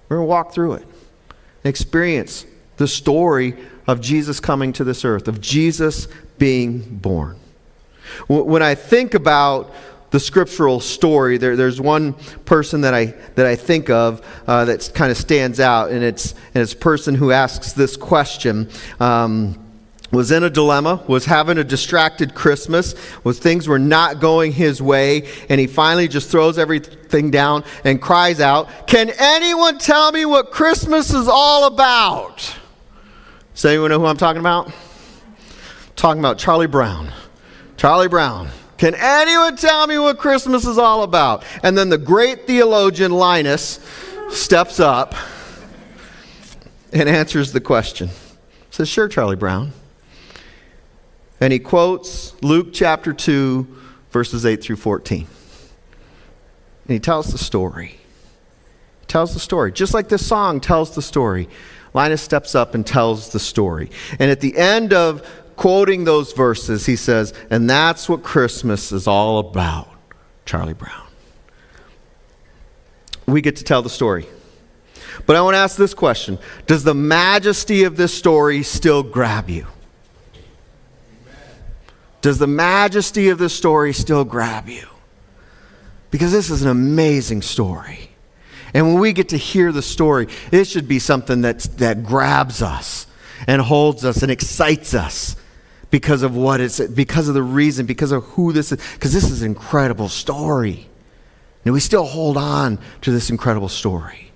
We're 0.08 0.16
going 0.16 0.26
to 0.26 0.30
walk 0.30 0.54
through 0.54 0.72
it 0.74 0.82
and 0.82 1.68
experience 1.68 2.46
the 2.78 2.88
story 2.88 3.56
of 3.86 4.00
Jesus 4.00 4.40
coming 4.40 4.72
to 4.72 4.84
this 4.84 5.04
earth, 5.04 5.28
of 5.28 5.42
Jesus 5.42 6.08
being 6.38 6.78
born. 6.78 7.36
When 8.26 8.62
I 8.62 8.74
think 8.74 9.12
about 9.12 9.70
the 10.12 10.18
scriptural 10.18 10.80
story, 10.80 11.36
there, 11.36 11.56
there's 11.56 11.78
one 11.78 12.14
person 12.46 12.80
that 12.80 12.94
I, 12.94 13.14
that 13.34 13.44
I 13.44 13.54
think 13.54 13.90
of 13.90 14.26
uh, 14.46 14.64
that 14.64 14.90
kind 14.94 15.10
of 15.10 15.18
stands 15.18 15.60
out, 15.60 15.90
and 15.90 16.02
it's, 16.02 16.32
and 16.54 16.62
it's 16.62 16.72
a 16.72 16.78
person 16.78 17.14
who 17.14 17.32
asks 17.32 17.74
this 17.74 17.98
question. 17.98 18.70
Um, 18.98 19.58
was 20.10 20.32
in 20.32 20.42
a 20.42 20.50
dilemma, 20.50 21.02
was 21.06 21.24
having 21.24 21.58
a 21.58 21.64
distracted 21.64 22.34
Christmas, 22.34 22.94
was 23.22 23.38
things 23.38 23.68
were 23.68 23.78
not 23.78 24.20
going 24.20 24.52
his 24.52 24.82
way, 24.82 25.28
and 25.48 25.60
he 25.60 25.66
finally 25.66 26.08
just 26.08 26.30
throws 26.30 26.58
everything 26.58 27.30
down 27.30 27.64
and 27.84 28.02
cries 28.02 28.40
out, 28.40 28.86
Can 28.86 29.10
anyone 29.18 29.78
tell 29.78 30.10
me 30.10 30.24
what 30.24 30.50
Christmas 30.50 31.12
is 31.12 31.28
all 31.28 31.64
about? 31.64 32.56
Does 33.54 33.64
anyone 33.64 33.90
know 33.90 34.00
who 34.00 34.06
I'm 34.06 34.16
talking 34.16 34.40
about? 34.40 34.72
talking 36.00 36.18
about 36.18 36.38
Charlie 36.38 36.66
Brown. 36.66 37.12
Charlie 37.76 38.08
Brown. 38.08 38.48
Can 38.78 38.94
anyone 38.94 39.56
tell 39.56 39.86
me 39.86 39.98
what 39.98 40.16
Christmas 40.16 40.64
is 40.64 40.78
all 40.78 41.02
about? 41.02 41.44
And 41.62 41.76
then 41.76 41.90
the 41.90 41.98
great 41.98 42.46
theologian 42.46 43.12
Linus 43.12 43.78
steps 44.30 44.80
up 44.80 45.14
and 46.90 47.06
answers 47.06 47.52
the 47.52 47.60
question. 47.60 48.08
Says, 48.70 48.88
Sure, 48.88 49.08
Charlie 49.08 49.36
Brown. 49.36 49.72
And 51.40 51.52
he 51.52 51.58
quotes 51.58 52.40
Luke 52.42 52.68
chapter 52.72 53.12
2, 53.12 53.66
verses 54.10 54.44
8 54.44 54.62
through 54.62 54.76
14. 54.76 55.26
And 56.84 56.92
he 56.92 57.00
tells 57.00 57.32
the 57.32 57.38
story. 57.38 57.98
He 59.00 59.06
tells 59.06 59.32
the 59.32 59.40
story. 59.40 59.72
Just 59.72 59.94
like 59.94 60.08
this 60.08 60.26
song 60.26 60.60
tells 60.60 60.94
the 60.94 61.02
story. 61.02 61.48
Linus 61.94 62.22
steps 62.22 62.54
up 62.54 62.74
and 62.74 62.86
tells 62.86 63.30
the 63.30 63.38
story. 63.40 63.90
And 64.18 64.30
at 64.30 64.40
the 64.40 64.56
end 64.56 64.92
of 64.92 65.26
quoting 65.56 66.04
those 66.04 66.32
verses, 66.32 66.86
he 66.86 66.96
says, 66.96 67.32
And 67.48 67.68
that's 67.68 68.08
what 68.08 68.22
Christmas 68.22 68.92
is 68.92 69.06
all 69.06 69.38
about, 69.38 69.88
Charlie 70.44 70.74
Brown. 70.74 71.06
We 73.26 73.40
get 73.40 73.56
to 73.56 73.64
tell 73.64 73.82
the 73.82 73.90
story. 73.90 74.26
But 75.26 75.36
I 75.36 75.42
want 75.42 75.54
to 75.54 75.58
ask 75.58 75.76
this 75.76 75.94
question 75.94 76.38
Does 76.66 76.84
the 76.84 76.94
majesty 76.94 77.84
of 77.84 77.96
this 77.96 78.12
story 78.12 78.62
still 78.62 79.02
grab 79.02 79.48
you? 79.48 79.66
Does 82.20 82.38
the 82.38 82.46
majesty 82.46 83.28
of 83.28 83.38
this 83.38 83.54
story 83.54 83.92
still 83.92 84.24
grab 84.24 84.68
you? 84.68 84.86
Because 86.10 86.32
this 86.32 86.50
is 86.50 86.62
an 86.62 86.68
amazing 86.68 87.42
story. 87.42 88.10
And 88.74 88.86
when 88.86 89.00
we 89.00 89.12
get 89.12 89.30
to 89.30 89.36
hear 89.36 89.72
the 89.72 89.82
story, 89.82 90.28
it 90.52 90.64
should 90.64 90.86
be 90.86 90.98
something 90.98 91.40
that's, 91.40 91.66
that 91.68 92.04
grabs 92.04 92.62
us 92.62 93.06
and 93.46 93.60
holds 93.62 94.04
us 94.04 94.22
and 94.22 94.30
excites 94.30 94.94
us 94.94 95.36
because 95.90 96.22
of 96.22 96.36
what 96.36 96.60
it's, 96.60 96.80
because 96.80 97.28
of 97.28 97.34
the 97.34 97.42
reason, 97.42 97.86
because 97.86 98.12
of 98.12 98.24
who 98.24 98.52
this 98.52 98.70
is, 98.70 98.80
because 98.94 99.12
this 99.12 99.30
is 99.30 99.42
an 99.42 99.48
incredible 99.48 100.08
story. 100.08 100.88
And 101.64 101.74
we 101.74 101.80
still 101.80 102.04
hold 102.04 102.36
on 102.36 102.78
to 103.02 103.10
this 103.10 103.30
incredible 103.30 103.68
story. 103.68 104.29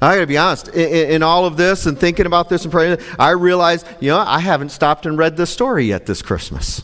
I 0.00 0.14
got 0.14 0.20
to 0.20 0.26
be 0.26 0.38
honest, 0.38 0.68
in, 0.68 1.10
in, 1.10 1.22
all 1.22 1.44
of 1.44 1.56
this 1.56 1.86
and 1.86 1.98
thinking 1.98 2.26
about 2.26 2.48
this 2.48 2.64
and 2.64 2.72
praying, 2.72 2.98
I 3.18 3.30
realized, 3.30 3.86
you 4.00 4.10
know, 4.10 4.18
I 4.18 4.38
haven't 4.38 4.70
stopped 4.70 5.06
and 5.06 5.18
read 5.18 5.36
this 5.36 5.50
story 5.50 5.86
yet 5.86 6.06
this 6.06 6.22
Christmas. 6.22 6.82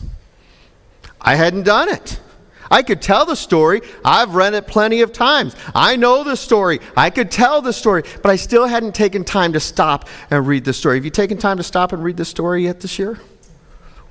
I 1.21 1.35
hadn't 1.35 1.63
done 1.63 1.89
it. 1.89 2.19
I 2.71 2.83
could 2.83 3.01
tell 3.01 3.25
the 3.25 3.35
story. 3.35 3.81
I've 4.05 4.35
read 4.35 4.53
it 4.53 4.67
plenty 4.67 5.01
of 5.01 5.11
times. 5.11 5.55
I 5.73 5.95
know 5.95 6.23
the 6.23 6.35
story. 6.35 6.79
I 6.95 7.09
could 7.09 7.31
tell 7.31 7.61
the 7.61 7.73
story, 7.73 8.03
but 8.21 8.29
I 8.29 8.35
still 8.35 8.67
hadn't 8.67 8.93
taken 8.93 9.23
time 9.23 9.53
to 9.53 9.59
stop 9.59 10.07
and 10.29 10.45
read 10.45 10.65
the 10.65 10.73
story. 10.73 10.97
Have 10.97 11.05
you 11.05 11.11
taken 11.11 11.37
time 11.37 11.57
to 11.57 11.63
stop 11.63 11.93
and 11.93 12.03
read 12.03 12.17
the 12.17 12.25
story 12.25 12.65
yet 12.65 12.79
this 12.79 12.99
year? 12.99 13.19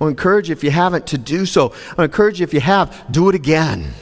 I'll 0.00 0.08
encourage 0.08 0.48
you 0.48 0.52
if 0.52 0.64
you 0.64 0.70
haven't 0.70 1.06
to 1.08 1.18
do 1.18 1.46
so. 1.46 1.72
I'll 1.96 2.04
encourage 2.04 2.40
you 2.40 2.44
if 2.44 2.54
you 2.54 2.60
have, 2.60 3.04
do 3.10 3.28
it 3.28 3.34
again 3.34 3.92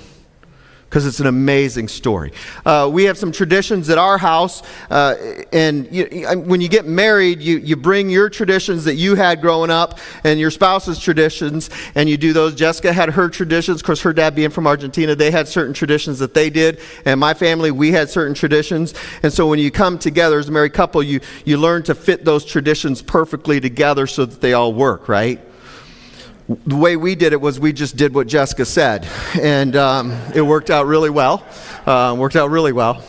because 0.88 1.04
it's 1.04 1.20
an 1.20 1.26
amazing 1.26 1.88
story. 1.88 2.32
Uh, 2.64 2.88
we 2.92 3.04
have 3.04 3.18
some 3.18 3.32
traditions 3.32 3.90
at 3.90 3.98
our 3.98 4.16
house, 4.18 4.62
uh, 4.88 5.16
and 5.52 5.90
you, 5.92 6.26
when 6.44 6.60
you 6.60 6.68
get 6.68 6.86
married, 6.86 7.40
you, 7.40 7.58
you 7.58 7.76
bring 7.76 8.08
your 8.08 8.30
traditions 8.30 8.84
that 8.84 8.94
you 8.94 9.16
had 9.16 9.40
growing 9.40 9.70
up 9.70 9.98
and 10.22 10.38
your 10.38 10.50
spouse's 10.50 10.98
traditions, 10.98 11.70
and 11.94 12.08
you 12.08 12.16
do 12.16 12.32
those. 12.32 12.54
Jessica 12.54 12.92
had 12.92 13.10
her 13.10 13.28
traditions. 13.28 13.80
Of 13.80 13.86
course, 13.86 14.00
her 14.02 14.12
dad 14.12 14.34
being 14.34 14.50
from 14.50 14.66
Argentina, 14.66 15.14
they 15.14 15.30
had 15.30 15.48
certain 15.48 15.74
traditions 15.74 16.20
that 16.20 16.34
they 16.34 16.50
did, 16.50 16.80
and 17.04 17.18
my 17.18 17.34
family, 17.34 17.70
we 17.70 17.90
had 17.90 18.08
certain 18.08 18.34
traditions. 18.34 18.94
And 19.22 19.32
so 19.32 19.48
when 19.48 19.58
you 19.58 19.70
come 19.70 19.98
together 19.98 20.38
as 20.38 20.48
a 20.48 20.52
married 20.52 20.72
couple, 20.72 21.02
you, 21.02 21.20
you 21.44 21.58
learn 21.58 21.82
to 21.84 21.94
fit 21.94 22.24
those 22.24 22.44
traditions 22.44 23.02
perfectly 23.02 23.60
together 23.60 24.06
so 24.06 24.24
that 24.24 24.40
they 24.40 24.52
all 24.52 24.72
work, 24.72 25.08
right? 25.08 25.40
The 26.48 26.76
way 26.76 26.96
we 26.96 27.14
did 27.14 27.32
it 27.32 27.40
was 27.40 27.58
we 27.58 27.72
just 27.72 27.96
did 27.96 28.14
what 28.14 28.28
Jessica 28.28 28.64
said, 28.64 29.08
and 29.40 29.74
um, 29.74 30.12
it 30.34 30.42
worked 30.42 30.70
out 30.70 30.86
really 30.86 31.10
well. 31.10 31.44
Uh, 31.84 32.14
worked 32.16 32.36
out 32.36 32.50
really 32.50 32.72
well. 32.72 33.02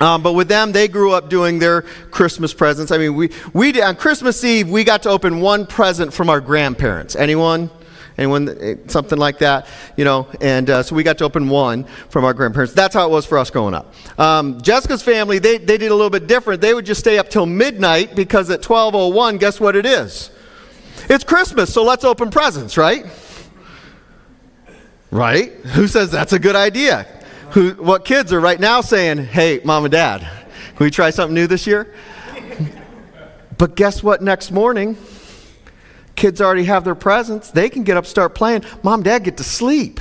Um, 0.00 0.22
but 0.22 0.32
with 0.32 0.48
them, 0.48 0.72
they 0.72 0.86
grew 0.86 1.12
up 1.12 1.28
doing 1.28 1.58
their 1.58 1.82
Christmas 1.82 2.54
presents. 2.54 2.92
I 2.92 2.98
mean, 2.98 3.14
we, 3.16 3.30
we 3.52 3.72
did, 3.72 3.82
on 3.82 3.96
Christmas 3.96 4.42
Eve, 4.44 4.68
we 4.68 4.84
got 4.84 5.02
to 5.04 5.08
open 5.08 5.40
one 5.40 5.66
present 5.66 6.12
from 6.12 6.30
our 6.30 6.40
grandparents. 6.40 7.16
Anyone? 7.16 7.68
Anyone? 8.16 8.48
Eh, 8.48 8.76
something 8.86 9.18
like 9.18 9.38
that, 9.38 9.66
you 9.96 10.04
know? 10.04 10.28
And 10.40 10.70
uh, 10.70 10.82
so 10.84 10.94
we 10.94 11.02
got 11.02 11.18
to 11.18 11.24
open 11.24 11.48
one 11.48 11.84
from 12.10 12.24
our 12.24 12.32
grandparents. 12.32 12.74
That's 12.74 12.94
how 12.94 13.08
it 13.08 13.10
was 13.10 13.26
for 13.26 13.38
us 13.38 13.50
growing 13.50 13.74
up. 13.74 13.92
Um, 14.18 14.60
Jessica's 14.60 15.02
family, 15.02 15.40
they, 15.40 15.58
they 15.58 15.78
did 15.78 15.90
a 15.90 15.94
little 15.94 16.10
bit 16.10 16.28
different. 16.28 16.60
They 16.60 16.74
would 16.74 16.86
just 16.86 17.00
stay 17.00 17.18
up 17.18 17.28
till 17.28 17.46
midnight 17.46 18.14
because 18.14 18.50
at 18.50 18.64
1201, 18.64 19.38
guess 19.38 19.58
what 19.58 19.74
it 19.74 19.86
is? 19.86 20.30
It's 21.08 21.24
Christmas, 21.24 21.72
so 21.72 21.84
let's 21.84 22.04
open 22.04 22.30
presents, 22.30 22.76
right? 22.76 23.06
Right? 25.10 25.52
Who 25.52 25.86
says 25.88 26.10
that's 26.10 26.32
a 26.32 26.38
good 26.38 26.56
idea? 26.56 27.06
Who, 27.50 27.70
what 27.72 28.04
kids 28.04 28.32
are 28.32 28.40
right 28.40 28.60
now 28.60 28.80
saying, 28.80 29.18
hey, 29.18 29.60
mom 29.64 29.84
and 29.84 29.92
dad, 29.92 30.20
can 30.20 30.84
we 30.84 30.90
try 30.90 31.10
something 31.10 31.34
new 31.34 31.46
this 31.46 31.66
year? 31.66 31.94
But 33.56 33.74
guess 33.74 34.04
what? 34.04 34.22
Next 34.22 34.52
morning, 34.52 34.96
kids 36.14 36.40
already 36.40 36.62
have 36.66 36.84
their 36.84 36.94
presents. 36.94 37.50
They 37.50 37.68
can 37.68 37.82
get 37.82 37.96
up, 37.96 38.06
start 38.06 38.32
playing. 38.36 38.62
Mom, 38.84 39.02
dad 39.02 39.24
get 39.24 39.36
to 39.38 39.42
sleep. 39.42 39.98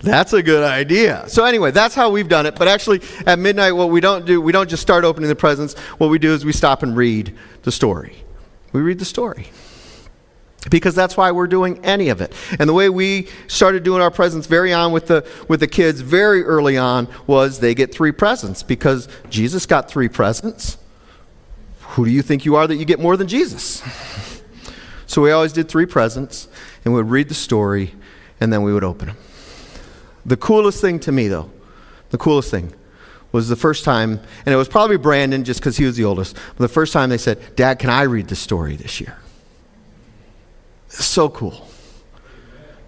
That's 0.00 0.32
a 0.32 0.42
good 0.42 0.62
idea. 0.62 1.24
So 1.28 1.44
anyway, 1.44 1.70
that's 1.70 1.94
how 1.94 2.10
we've 2.10 2.28
done 2.28 2.46
it. 2.46 2.54
But 2.54 2.68
actually, 2.68 3.00
at 3.26 3.38
midnight, 3.38 3.72
what 3.72 3.90
we 3.90 4.00
don't 4.00 4.26
do, 4.26 4.40
we 4.40 4.52
don't 4.52 4.68
just 4.68 4.82
start 4.82 5.04
opening 5.04 5.28
the 5.28 5.34
presents. 5.34 5.76
What 5.96 6.10
we 6.10 6.18
do 6.18 6.34
is 6.34 6.44
we 6.44 6.52
stop 6.52 6.82
and 6.82 6.96
read 6.96 7.34
the 7.62 7.72
story. 7.72 8.22
We 8.72 8.80
read 8.80 8.98
the 8.98 9.04
story. 9.04 9.48
Because 10.70 10.94
that's 10.94 11.16
why 11.16 11.30
we're 11.30 11.46
doing 11.46 11.82
any 11.84 12.08
of 12.08 12.20
it. 12.20 12.32
And 12.58 12.68
the 12.68 12.74
way 12.74 12.88
we 12.88 13.28
started 13.46 13.84
doing 13.84 14.02
our 14.02 14.10
presents 14.10 14.46
very 14.46 14.72
on 14.72 14.92
with 14.92 15.06
the 15.06 15.26
with 15.46 15.60
the 15.60 15.68
kids 15.68 16.00
very 16.00 16.42
early 16.42 16.76
on 16.76 17.08
was 17.26 17.60
they 17.60 17.74
get 17.74 17.94
three 17.94 18.12
presents 18.12 18.62
because 18.62 19.08
Jesus 19.30 19.66
got 19.66 19.88
three 19.88 20.08
presents. 20.08 20.76
Who 21.90 22.04
do 22.04 22.10
you 22.10 22.22
think 22.22 22.44
you 22.44 22.56
are 22.56 22.66
that 22.66 22.76
you 22.76 22.84
get 22.84 23.00
more 23.00 23.16
than 23.16 23.28
Jesus? 23.28 23.82
So 25.08 25.22
we 25.22 25.30
always 25.30 25.54
did 25.54 25.70
three 25.70 25.86
presents 25.86 26.48
and 26.84 26.92
we 26.92 27.00
would 27.00 27.10
read 27.10 27.30
the 27.30 27.34
story 27.34 27.94
and 28.40 28.52
then 28.52 28.62
we 28.62 28.74
would 28.74 28.84
open 28.84 29.08
them. 29.08 29.16
The 30.24 30.36
coolest 30.36 30.82
thing 30.82 31.00
to 31.00 31.10
me, 31.10 31.28
though, 31.28 31.50
the 32.10 32.18
coolest 32.18 32.50
thing 32.50 32.74
was 33.32 33.48
the 33.48 33.56
first 33.56 33.84
time, 33.84 34.20
and 34.46 34.54
it 34.54 34.56
was 34.56 34.68
probably 34.68 34.96
Brandon 34.96 35.44
just 35.44 35.60
because 35.60 35.76
he 35.76 35.84
was 35.84 35.96
the 35.96 36.04
oldest, 36.04 36.34
but 36.34 36.58
the 36.58 36.68
first 36.68 36.92
time 36.92 37.10
they 37.10 37.18
said, 37.18 37.56
Dad, 37.56 37.78
can 37.78 37.90
I 37.90 38.02
read 38.02 38.28
the 38.28 38.36
story 38.36 38.76
this 38.76 39.00
year? 39.00 39.18
So 40.88 41.28
cool. 41.28 41.68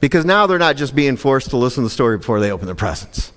Because 0.01 0.25
now 0.25 0.47
they're 0.47 0.59
not 0.59 0.77
just 0.77 0.95
being 0.95 1.17
forced 1.17 1.51
to 1.51 1.59
listen 1.59 1.83
to 1.83 1.87
the 1.87 1.93
story 1.93 2.17
before 2.17 2.41
they 2.41 2.51
open 2.51 2.67
their 2.67 2.75
presents. 2.75 3.33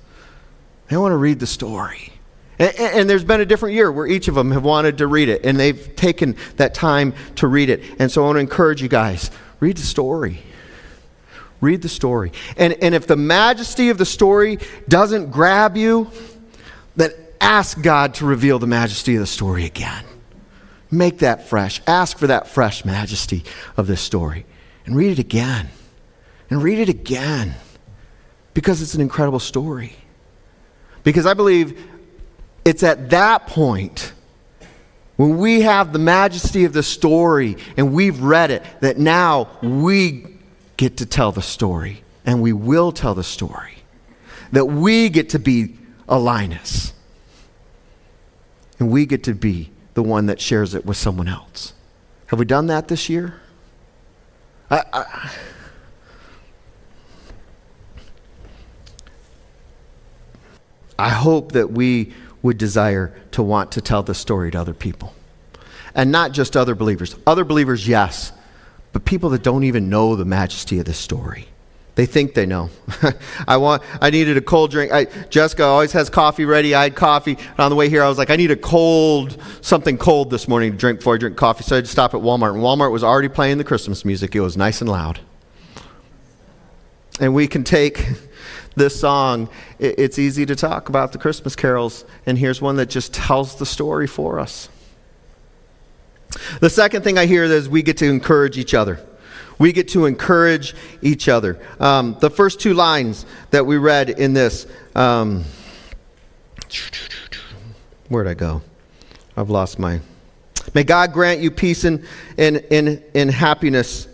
They 0.88 0.96
want 0.96 1.12
to 1.12 1.18
read 1.18 1.40
the 1.40 1.48
story. 1.48 2.14
And, 2.58 2.74
and, 2.80 3.10
there's 3.10 3.24
been 3.24 3.42
a 3.42 3.46
different 3.46 3.76
year 3.76 3.92
where 3.92 4.06
each 4.06 4.28
of 4.28 4.36
them 4.36 4.52
have 4.52 4.64
wanted 4.64 5.00
to 5.00 5.08
read 5.08 5.28
it, 5.28 5.44
and 5.44 5.60
they've 5.60 5.96
taken 5.96 6.38
that 6.58 6.74
time 6.74 7.14
to 7.38 7.48
read 7.48 7.70
it. 7.70 7.82
And 8.00 8.12
so 8.12 8.22
I 8.22 8.26
want 8.28 8.36
to 8.36 8.42
encourage 8.42 8.82
you 8.82 8.88
guys 8.88 9.32
read 9.60 9.78
the 9.78 9.86
story. 9.86 10.40
Read 11.60 11.82
the 11.82 11.90
story. 11.90 12.32
And, 12.56 12.74
and 12.74 12.94
if 12.94 13.08
the 13.08 13.16
majesty 13.16 13.90
of 13.90 13.98
the 13.98 14.06
story 14.06 14.60
doesn't 14.88 15.32
grab 15.32 15.76
you, 15.76 16.12
then 16.96 17.12
ask 17.42 17.82
God 17.82 18.16
to 18.16 18.26
reveal 18.26 18.60
the 18.60 18.68
majesty 18.68 19.16
of 19.16 19.22
the 19.22 19.28
story 19.28 19.66
again. 19.66 20.06
Make 20.92 21.20
that 21.20 21.48
fresh. 21.48 21.82
Ask 21.88 22.18
for 22.18 22.28
that 22.28 22.48
fresh 22.48 22.86
majesty 22.86 23.44
of 23.76 23.88
this 23.88 24.02
story. 24.02 24.46
And 24.86 24.96
read 24.96 25.12
it 25.12 25.20
again. 25.20 25.70
And 26.50 26.62
read 26.62 26.80
it 26.80 26.90
again. 26.90 27.56
Because 28.54 28.82
it's 28.82 28.94
an 28.94 29.02
incredible 29.02 29.40
story. 29.40 29.96
Because 31.04 31.26
I 31.26 31.34
believe 31.34 31.80
it's 32.64 32.84
at 32.84 33.10
that 33.10 33.48
point 33.48 34.14
when 35.16 35.38
we 35.38 35.62
have 35.62 35.94
the 35.94 36.00
majesty 36.00 36.66
of 36.66 36.74
the 36.74 36.84
story 36.84 37.58
and 37.78 37.94
we've 37.94 38.22
read 38.22 38.52
it 38.52 38.64
that 38.82 38.98
now 38.98 39.50
we 39.62 40.28
get 40.78 40.98
to 40.98 41.06
tell 41.06 41.32
the 41.32 41.42
story, 41.42 42.04
and 42.26 42.42
we 42.42 42.52
will 42.52 42.92
tell 42.92 43.14
the 43.14 43.24
story. 43.24 43.76
That 44.52 44.66
we 44.66 45.10
get 45.10 45.30
to 45.30 45.40
be 45.40 45.78
a 46.14 46.50
and 48.80 48.92
we 48.92 49.06
get 49.06 49.24
to 49.24 49.34
be 49.34 49.72
the 49.94 50.04
one 50.04 50.28
that 50.28 50.40
shares 50.40 50.76
it 50.76 50.86
with 50.86 50.98
someone 50.98 51.28
else. 51.28 51.74
Have 52.28 52.40
we 52.40 52.46
done 52.46 52.68
that 52.68 52.88
this 52.88 53.10
year? 53.10 53.42
I, 54.70 54.84
I, 54.94 55.32
I 60.98 61.10
hope 61.10 61.52
that 61.52 61.72
we 61.72 62.14
would 62.42 62.58
desire 62.58 63.16
to 63.32 63.44
want 63.44 63.72
to 63.74 63.82
tell 63.82 64.04
the 64.04 64.14
story 64.14 64.52
to 64.52 64.60
other 64.60 64.74
people. 64.74 65.14
And 65.96 66.12
not 66.12 66.32
just 66.32 66.58
other 66.58 66.76
believers. 66.76 67.16
Other 67.26 67.44
believers, 67.44 67.88
yes 67.88 68.32
but 68.94 69.04
people 69.06 69.32
that 69.32 69.44
don't 69.44 69.64
even 69.64 69.90
know 69.90 70.16
the 70.16 70.24
majesty 70.24 70.80
of 70.80 70.86
the 70.86 70.94
story. 70.94 71.48
They 71.96 72.08
think 72.08 72.34
they 72.34 72.48
know. 72.48 72.72
I 73.48 73.58
want. 73.58 73.84
I 74.02 74.10
needed 74.10 74.36
a 74.36 74.42
cold 74.42 74.72
drink. 74.72 74.92
I, 74.92 75.06
Jessica 75.30 75.64
always 75.64 75.92
has 75.92 76.10
coffee 76.10 76.44
ready. 76.44 76.74
I 76.74 76.84
had 76.84 76.96
coffee. 76.96 77.34
And 77.34 77.60
on 77.60 77.70
the 77.70 77.76
way 77.76 77.88
here, 77.88 78.02
I 78.02 78.10
was 78.10 78.18
like, 78.18 78.32
I 78.32 78.36
need 78.36 78.50
a 78.50 78.56
cold, 78.56 79.38
something 79.62 79.98
cold 80.00 80.32
this 80.32 80.48
morning 80.48 80.72
to 80.72 80.78
drink 80.78 81.00
before 81.00 81.16
I 81.16 81.18
drink 81.20 81.38
coffee. 81.38 81.64
So 81.64 81.76
I 81.76 81.78
had 81.78 81.86
to 81.86 81.92
stop 81.92 82.16
at 82.16 82.22
Walmart. 82.22 82.56
And 82.56 82.64
Walmart 82.64 82.92
was 82.92 83.04
already 83.04 83.30
playing 83.30 83.60
the 83.60 83.64
Christmas 83.64 84.04
music. 84.04 84.36
It 84.36 84.42
was 84.42 84.58
nice 84.58 84.82
and 84.82 84.90
loud. 84.90 85.20
And 87.20 87.36
we 87.36 87.48
can 87.48 87.64
take 87.64 88.08
this 88.76 89.00
song. 89.00 89.50
It's 89.78 90.18
easy 90.18 90.48
to 90.48 90.56
talk 90.56 90.90
about 90.90 91.12
the 91.12 91.20
Christmas 91.20 91.56
carols. 91.56 92.06
And 92.26 92.40
here's 92.40 92.60
one 92.60 92.78
that 92.78 92.90
just 92.90 93.14
tells 93.14 93.58
the 93.58 93.68
story 93.68 94.08
for 94.08 94.40
us. 94.40 94.68
The 96.60 96.72
second 96.72 97.04
thing 97.04 97.20
I 97.20 97.28
hear 97.28 97.44
is 97.44 97.70
we 97.70 97.84
get 97.84 97.98
to 97.98 98.10
encourage 98.10 98.58
each 98.58 98.74
other. 98.74 99.00
We 99.64 99.72
get 99.72 99.88
to 99.92 100.08
encourage 100.08 100.76
each 101.02 101.30
other. 101.30 101.58
Um, 101.80 102.18
the 102.20 102.30
first 102.30 102.60
two 102.60 102.74
lines 102.74 103.26
that 103.52 103.66
we 103.66 103.78
read 103.78 104.10
in 104.10 104.34
this. 104.34 104.68
Um, 104.94 105.46
where'd 108.10 108.28
I 108.28 108.34
go? 108.34 108.62
I've 109.38 109.50
lost 109.50 109.80
my. 109.80 110.02
May 110.74 110.84
God 110.84 111.14
grant 111.14 111.40
you 111.40 111.50
peace 111.50 111.86
and, 111.86 112.06
and, 112.38 112.58
and, 112.72 113.02
and 113.16 113.32
happiness. 113.32 114.10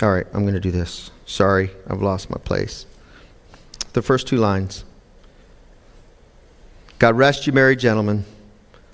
All 0.00 0.10
right, 0.10 0.26
I'm 0.32 0.44
going 0.44 0.54
to 0.54 0.60
do 0.60 0.70
this. 0.70 1.10
Sorry, 1.26 1.72
I've 1.86 2.00
lost 2.00 2.30
my 2.30 2.38
place. 2.38 2.86
The 3.92 4.00
first 4.00 4.26
two 4.26 4.38
lines 4.38 4.86
God 6.98 7.18
rest 7.18 7.46
you, 7.46 7.52
merry 7.52 7.76
gentlemen. 7.76 8.24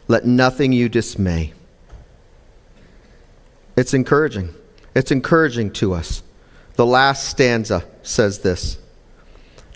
Let 0.08 0.24
nothing 0.24 0.72
you 0.72 0.88
dismay. 0.88 1.52
It's 3.80 3.94
encouraging. 3.94 4.54
It's 4.94 5.10
encouraging 5.10 5.70
to 5.72 5.94
us. 5.94 6.22
The 6.74 6.84
last 6.84 7.26
stanza 7.30 7.82
says 8.02 8.40
this 8.40 8.76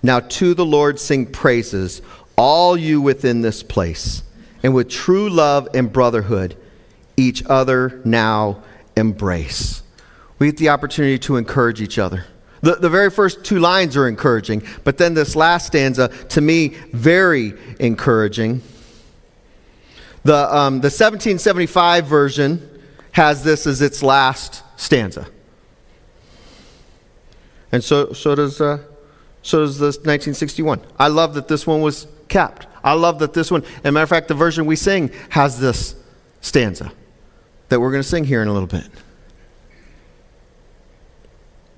Now 0.02 0.20
to 0.20 0.52
the 0.52 0.66
Lord 0.66 1.00
sing 1.00 1.24
praises, 1.24 2.02
all 2.36 2.76
you 2.76 3.00
within 3.00 3.40
this 3.40 3.62
place, 3.62 4.22
and 4.62 4.74
with 4.74 4.90
true 4.90 5.30
love 5.30 5.68
and 5.72 5.90
brotherhood, 5.90 6.54
each 7.16 7.46
other 7.46 8.02
now 8.04 8.62
embrace. 8.94 9.82
We 10.38 10.48
get 10.48 10.58
the 10.58 10.68
opportunity 10.68 11.18
to 11.20 11.38
encourage 11.38 11.80
each 11.80 11.98
other. 11.98 12.26
The, 12.60 12.74
the 12.74 12.90
very 12.90 13.08
first 13.08 13.42
two 13.42 13.58
lines 13.58 13.96
are 13.96 14.06
encouraging, 14.06 14.64
but 14.84 14.98
then 14.98 15.14
this 15.14 15.34
last 15.34 15.68
stanza, 15.68 16.08
to 16.08 16.42
me, 16.42 16.76
very 16.92 17.54
encouraging. 17.80 18.60
The, 20.24 20.54
um, 20.54 20.74
the 20.82 20.92
1775 20.92 22.06
version 22.06 22.73
has 23.14 23.44
this 23.44 23.66
as 23.66 23.80
its 23.80 24.02
last 24.02 24.62
stanza. 24.76 25.26
And 27.70 27.82
so, 27.82 28.12
so, 28.12 28.34
does, 28.34 28.60
uh, 28.60 28.78
so 29.42 29.60
does 29.60 29.78
this 29.78 29.96
1961. 29.96 30.80
I 30.98 31.08
love 31.08 31.34
that 31.34 31.48
this 31.48 31.66
one 31.66 31.80
was 31.80 32.08
kept. 32.28 32.66
I 32.82 32.92
love 32.92 33.20
that 33.20 33.32
this 33.32 33.50
one, 33.50 33.62
as 33.62 33.84
a 33.84 33.92
matter 33.92 34.02
of 34.02 34.08
fact, 34.08 34.28
the 34.28 34.34
version 34.34 34.66
we 34.66 34.76
sing 34.76 35.10
has 35.30 35.58
this 35.58 35.94
stanza 36.40 36.92
that 37.68 37.80
we're 37.80 37.92
going 37.92 38.02
to 38.02 38.08
sing 38.08 38.24
here 38.24 38.42
in 38.42 38.48
a 38.48 38.52
little 38.52 38.68
bit. 38.68 38.86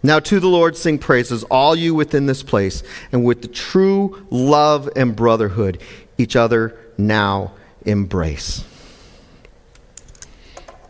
Now 0.02 0.20
to 0.20 0.40
the 0.40 0.48
Lord 0.48 0.76
sing 0.76 0.98
praises, 0.98 1.44
all 1.44 1.76
you 1.76 1.94
within 1.94 2.26
this 2.26 2.42
place, 2.42 2.82
and 3.12 3.24
with 3.24 3.42
the 3.42 3.48
true 3.48 4.26
love 4.30 4.88
and 4.96 5.14
brotherhood, 5.14 5.82
each 6.16 6.34
other 6.34 6.78
now 6.96 7.52
embrace. 7.84 8.64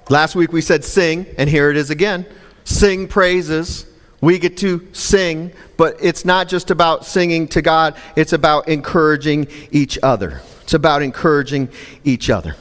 Last 0.09 0.37
week 0.37 0.53
we 0.53 0.61
said 0.61 0.85
sing, 0.85 1.27
and 1.37 1.51
here 1.51 1.71
it 1.71 1.77
is 1.77 1.91
again. 1.91 2.27
Sing 2.65 3.09
praises. 3.09 3.87
We 4.21 4.39
get 4.39 4.57
to 4.59 4.87
sing, 4.93 5.53
but 5.77 5.97
it's 6.01 6.25
not 6.25 6.49
just 6.49 6.71
about 6.71 7.05
singing 7.05 7.49
to 7.49 7.63
God, 7.63 7.97
it's 8.17 8.33
about 8.33 8.69
encouraging 8.69 9.49
each 9.71 9.99
other. 10.03 10.41
It's 10.63 10.75
about 10.75 11.03
encouraging 11.03 11.69
each 12.03 12.31
other. 12.31 12.57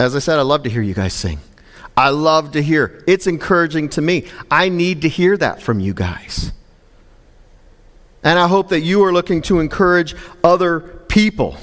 As 0.00 0.16
I 0.16 0.20
said, 0.20 0.38
I 0.38 0.42
love 0.42 0.62
to 0.64 0.70
hear 0.70 0.82
you 0.82 0.94
guys 0.94 1.12
sing. 1.12 1.38
I 1.96 2.08
love 2.10 2.52
to 2.52 2.62
hear. 2.62 3.04
It's 3.06 3.26
encouraging 3.26 3.90
to 3.90 4.00
me. 4.00 4.26
I 4.50 4.68
need 4.68 5.02
to 5.02 5.08
hear 5.08 5.36
that 5.36 5.60
from 5.60 5.78
you 5.78 5.92
guys. 5.92 6.52
And 8.24 8.38
I 8.38 8.48
hope 8.48 8.70
that 8.70 8.80
you 8.80 9.04
are 9.04 9.12
looking 9.12 9.42
to 9.42 9.60
encourage 9.60 10.14
other 10.42 10.80
people. 10.80 11.56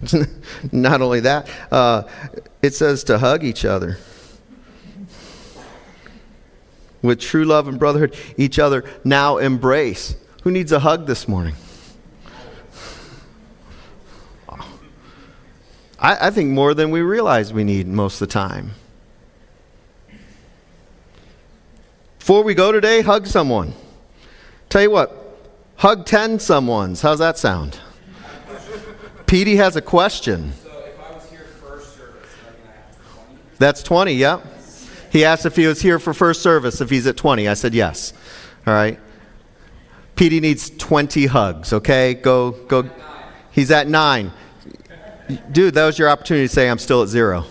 Not 0.72 1.00
only 1.00 1.20
that, 1.20 1.48
uh, 1.70 2.02
it 2.62 2.74
says 2.74 3.04
to 3.04 3.18
hug 3.18 3.44
each 3.44 3.64
other. 3.64 3.98
With 7.02 7.20
true 7.20 7.44
love 7.44 7.68
and 7.68 7.78
brotherhood, 7.78 8.16
each 8.36 8.58
other 8.58 8.84
now 9.04 9.38
embrace. 9.38 10.16
Who 10.42 10.50
needs 10.50 10.72
a 10.72 10.80
hug 10.80 11.06
this 11.06 11.28
morning? 11.28 11.54
I, 15.98 16.26
I 16.26 16.30
think 16.30 16.50
more 16.50 16.74
than 16.74 16.90
we 16.90 17.00
realize 17.00 17.52
we 17.52 17.64
need 17.64 17.86
most 17.86 18.20
of 18.20 18.28
the 18.28 18.32
time. 18.32 18.72
Before 22.18 22.42
we 22.42 22.54
go 22.54 22.72
today, 22.72 23.02
hug 23.02 23.26
someone. 23.26 23.72
Tell 24.68 24.82
you 24.82 24.90
what, 24.90 25.26
Hug 25.76 26.06
10 26.06 26.38
someone's. 26.38 27.02
How's 27.02 27.18
that 27.18 27.36
sound? 27.36 27.78
Petey 29.26 29.56
has 29.56 29.74
a 29.76 29.82
question. 29.82 30.52
So 30.52 30.70
if 30.70 31.00
I 31.00 31.14
was 31.14 31.28
here 31.28 31.40
first 31.60 31.96
service, 31.96 32.30
I 32.46 32.50
mean, 32.52 32.60
I 32.68 32.76
have 32.76 33.26
20? 33.26 33.38
That's 33.58 33.82
20, 33.82 34.12
yep. 34.12 34.46
He 35.10 35.24
asked 35.24 35.46
if 35.46 35.56
he 35.56 35.66
was 35.66 35.82
here 35.82 35.98
for 35.98 36.14
first 36.14 36.42
service, 36.42 36.80
if 36.80 36.90
he's 36.90 37.06
at 37.06 37.16
20. 37.16 37.48
I 37.48 37.54
said 37.54 37.74
yes. 37.74 38.12
All 38.66 38.74
right. 38.74 39.00
Petey 40.14 40.40
needs 40.40 40.70
20 40.70 41.26
hugs, 41.26 41.72
okay? 41.72 42.14
Go, 42.14 42.52
go. 42.52 42.88
He's 43.50 43.70
at 43.70 43.88
nine. 43.88 44.32
Dude, 45.50 45.74
that 45.74 45.86
was 45.86 45.98
your 45.98 46.08
opportunity 46.08 46.46
to 46.46 46.52
say, 46.52 46.70
I'm 46.70 46.78
still 46.78 47.02
at 47.02 47.08
zero. 47.08 47.44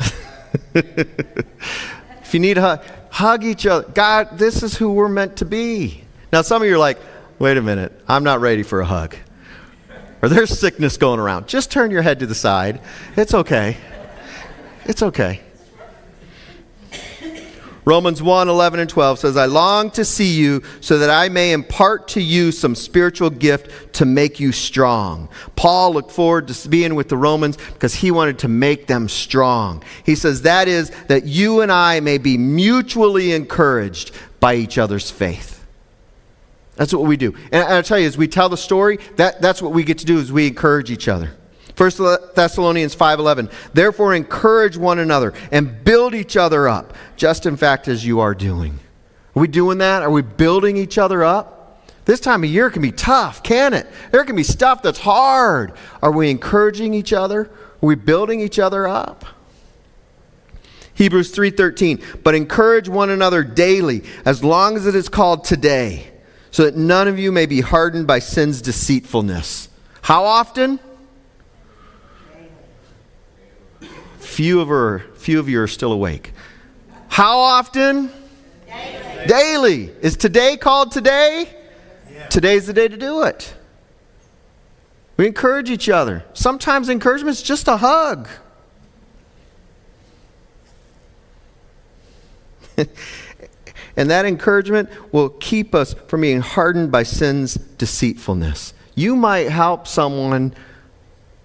if 0.74 2.34
you 2.34 2.40
need 2.40 2.58
a 2.58 2.60
hug, 2.60 2.84
hug 3.10 3.44
each 3.44 3.66
other. 3.66 3.88
God, 3.88 4.38
this 4.38 4.62
is 4.62 4.76
who 4.76 4.92
we're 4.92 5.08
meant 5.08 5.36
to 5.38 5.44
be. 5.44 6.04
Now, 6.32 6.42
some 6.42 6.62
of 6.62 6.68
you 6.68 6.74
are 6.74 6.78
like, 6.78 6.98
wait 7.38 7.56
a 7.56 7.62
minute, 7.62 7.98
I'm 8.06 8.22
not 8.22 8.40
ready 8.40 8.62
for 8.62 8.80
a 8.80 8.84
hug. 8.84 9.16
Or 10.22 10.28
there's 10.28 10.58
sickness 10.58 10.96
going 10.96 11.20
around. 11.20 11.48
Just 11.48 11.70
turn 11.70 11.90
your 11.90 12.02
head 12.02 12.20
to 12.20 12.26
the 12.26 12.34
side. 12.34 12.80
It's 13.16 13.34
okay. 13.34 13.76
It's 14.84 15.02
okay. 15.02 15.40
Romans 17.86 18.22
1 18.22 18.48
11 18.48 18.78
and 18.78 18.90
12 18.90 19.18
says, 19.18 19.36
I 19.36 19.46
long 19.46 19.90
to 19.92 20.04
see 20.04 20.34
you 20.34 20.62
so 20.80 20.98
that 20.98 21.08
I 21.08 21.28
may 21.28 21.52
impart 21.52 22.08
to 22.08 22.20
you 22.20 22.52
some 22.52 22.74
spiritual 22.74 23.30
gift 23.30 23.94
to 23.94 24.04
make 24.04 24.38
you 24.38 24.52
strong. 24.52 25.28
Paul 25.56 25.94
looked 25.94 26.12
forward 26.12 26.48
to 26.48 26.68
being 26.68 26.94
with 26.94 27.08
the 27.08 27.16
Romans 27.16 27.56
because 27.56 27.94
he 27.94 28.10
wanted 28.10 28.38
to 28.40 28.48
make 28.48 28.86
them 28.86 29.08
strong. 29.08 29.82
He 30.04 30.14
says, 30.14 30.42
That 30.42 30.68
is, 30.68 30.90
that 31.08 31.24
you 31.24 31.62
and 31.62 31.72
I 31.72 32.00
may 32.00 32.18
be 32.18 32.36
mutually 32.36 33.32
encouraged 33.32 34.12
by 34.40 34.54
each 34.56 34.76
other's 34.76 35.10
faith. 35.10 35.49
That's 36.80 36.94
what 36.94 37.06
we 37.06 37.18
do. 37.18 37.34
And 37.52 37.62
I'll 37.62 37.82
tell 37.82 37.98
you, 37.98 38.06
as 38.06 38.16
we 38.16 38.26
tell 38.26 38.48
the 38.48 38.56
story, 38.56 39.00
that, 39.16 39.42
that's 39.42 39.60
what 39.60 39.72
we 39.72 39.84
get 39.84 39.98
to 39.98 40.06
do 40.06 40.18
is 40.18 40.32
we 40.32 40.46
encourage 40.46 40.90
each 40.90 41.08
other. 41.08 41.32
1 41.76 41.90
Thessalonians 42.34 42.96
5:11 42.96 43.50
Therefore 43.74 44.14
encourage 44.14 44.78
one 44.78 44.98
another 44.98 45.34
and 45.52 45.84
build 45.84 46.14
each 46.14 46.38
other 46.38 46.68
up 46.68 46.94
just 47.16 47.44
in 47.44 47.58
fact 47.58 47.86
as 47.86 48.06
you 48.06 48.20
are 48.20 48.34
doing. 48.34 48.78
Are 49.36 49.40
we 49.40 49.46
doing 49.46 49.76
that? 49.76 50.02
Are 50.02 50.10
we 50.10 50.22
building 50.22 50.78
each 50.78 50.96
other 50.96 51.22
up? 51.22 51.86
This 52.06 52.18
time 52.18 52.44
of 52.44 52.48
year 52.48 52.70
can 52.70 52.80
be 52.80 52.92
tough, 52.92 53.42
can 53.42 53.74
it? 53.74 53.86
There 54.10 54.24
can 54.24 54.34
be 54.34 54.42
stuff 54.42 54.80
that's 54.80 55.00
hard. 55.00 55.74
Are 56.02 56.12
we 56.12 56.30
encouraging 56.30 56.94
each 56.94 57.12
other? 57.12 57.42
Are 57.42 57.86
we 57.86 57.94
building 57.94 58.40
each 58.40 58.58
other 58.58 58.88
up? 58.88 59.26
Hebrews 60.94 61.30
3:13 61.32 62.22
But 62.22 62.34
encourage 62.34 62.88
one 62.88 63.10
another 63.10 63.44
daily 63.44 64.02
as 64.24 64.42
long 64.42 64.76
as 64.76 64.86
it 64.86 64.94
is 64.94 65.10
called 65.10 65.44
today 65.44 66.09
so 66.50 66.64
that 66.64 66.76
none 66.76 67.08
of 67.08 67.18
you 67.18 67.30
may 67.30 67.46
be 67.46 67.60
hardened 67.60 68.06
by 68.06 68.18
sin's 68.18 68.60
deceitfulness. 68.60 69.68
How 70.02 70.24
often? 70.24 70.80
Few 74.18 74.60
of, 74.60 74.68
her, 74.68 75.00
few 75.16 75.38
of 75.38 75.48
you 75.48 75.60
are 75.60 75.68
still 75.68 75.92
awake. 75.92 76.32
How 77.08 77.38
often? 77.38 78.10
Daily. 78.66 79.26
Daily. 79.26 79.92
Is 80.00 80.16
today 80.16 80.56
called 80.56 80.92
today? 80.92 81.48
Yeah. 82.10 82.26
Today's 82.28 82.66
the 82.66 82.72
day 82.72 82.88
to 82.88 82.96
do 82.96 83.22
it. 83.22 83.54
We 85.16 85.26
encourage 85.26 85.68
each 85.68 85.88
other. 85.88 86.24
Sometimes 86.32 86.88
encouragement 86.88 87.36
is 87.36 87.42
just 87.42 87.68
a 87.68 87.76
hug. 87.76 88.28
and 94.00 94.08
that 94.08 94.24
encouragement 94.24 94.88
will 95.12 95.28
keep 95.28 95.74
us 95.74 95.94
from 96.06 96.22
being 96.22 96.40
hardened 96.40 96.90
by 96.90 97.02
sin's 97.02 97.56
deceitfulness. 97.56 98.72
You 98.94 99.14
might 99.14 99.50
help 99.50 99.86
someone 99.86 100.54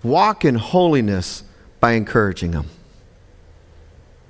walk 0.03 0.45
in 0.45 0.55
holiness 0.55 1.43
by 1.81 1.91
encouraging 1.91 2.51
them. 2.51 2.67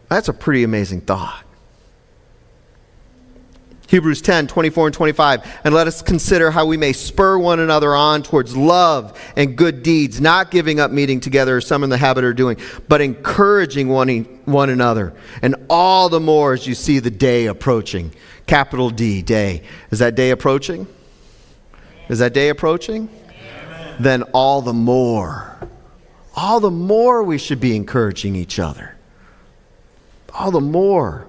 That's 0.10 0.28
a 0.28 0.34
pretty 0.34 0.64
amazing 0.64 1.02
thought. 1.02 1.45
Hebrews 3.88 4.22
10, 4.22 4.48
24 4.48 4.88
and 4.88 4.94
25. 4.94 5.60
And 5.64 5.74
let 5.74 5.88
us 5.88 6.02
consider 6.02 6.52
how 6.52 6.66
we 6.66 6.78
may 6.78 6.94
spur 6.94 7.38
one 7.38 7.60
another 7.60 7.96
on 7.96 8.24
towards 8.24 8.56
love 8.56 9.20
and 9.36 9.56
good 9.56 9.84
deeds, 9.84 10.20
not 10.20 10.52
giving 10.52 10.80
up 10.80 10.92
meeting 10.92 11.20
together 11.20 11.58
as 11.58 11.68
some 11.68 11.84
in 11.84 11.90
the 11.90 11.98
habit 11.98 12.24
are 12.24 12.34
doing, 12.34 12.58
but 12.88 13.02
encouraging 13.02 13.90
one, 13.90 14.10
one 14.46 14.70
another. 14.70 15.14
And 15.42 15.56
all 15.70 16.10
the 16.10 16.20
more 16.20 16.54
as 16.54 16.66
you 16.66 16.76
see 16.76 17.00
the 17.00 17.12
day 17.12 17.46
approaching. 17.46 18.12
Capital 18.48 18.90
D, 18.90 19.22
day. 19.22 19.64
Is 19.92 20.00
that 20.00 20.16
day 20.16 20.32
approaching? 20.32 20.88
Is 22.10 22.20
that 22.20 22.34
day 22.34 22.50
approaching? 22.50 23.10
Amen. 23.28 23.96
Then 24.00 24.24
all 24.34 24.62
the 24.62 24.74
more. 24.74 25.58
All 26.36 26.60
the 26.60 26.72
more 26.72 27.24
we 27.24 27.38
should 27.38 27.60
be 27.60 27.76
encouraging 27.76 28.36
each 28.36 28.60
other 28.60 28.96
all 30.36 30.52
the 30.52 30.62
more. 30.62 31.28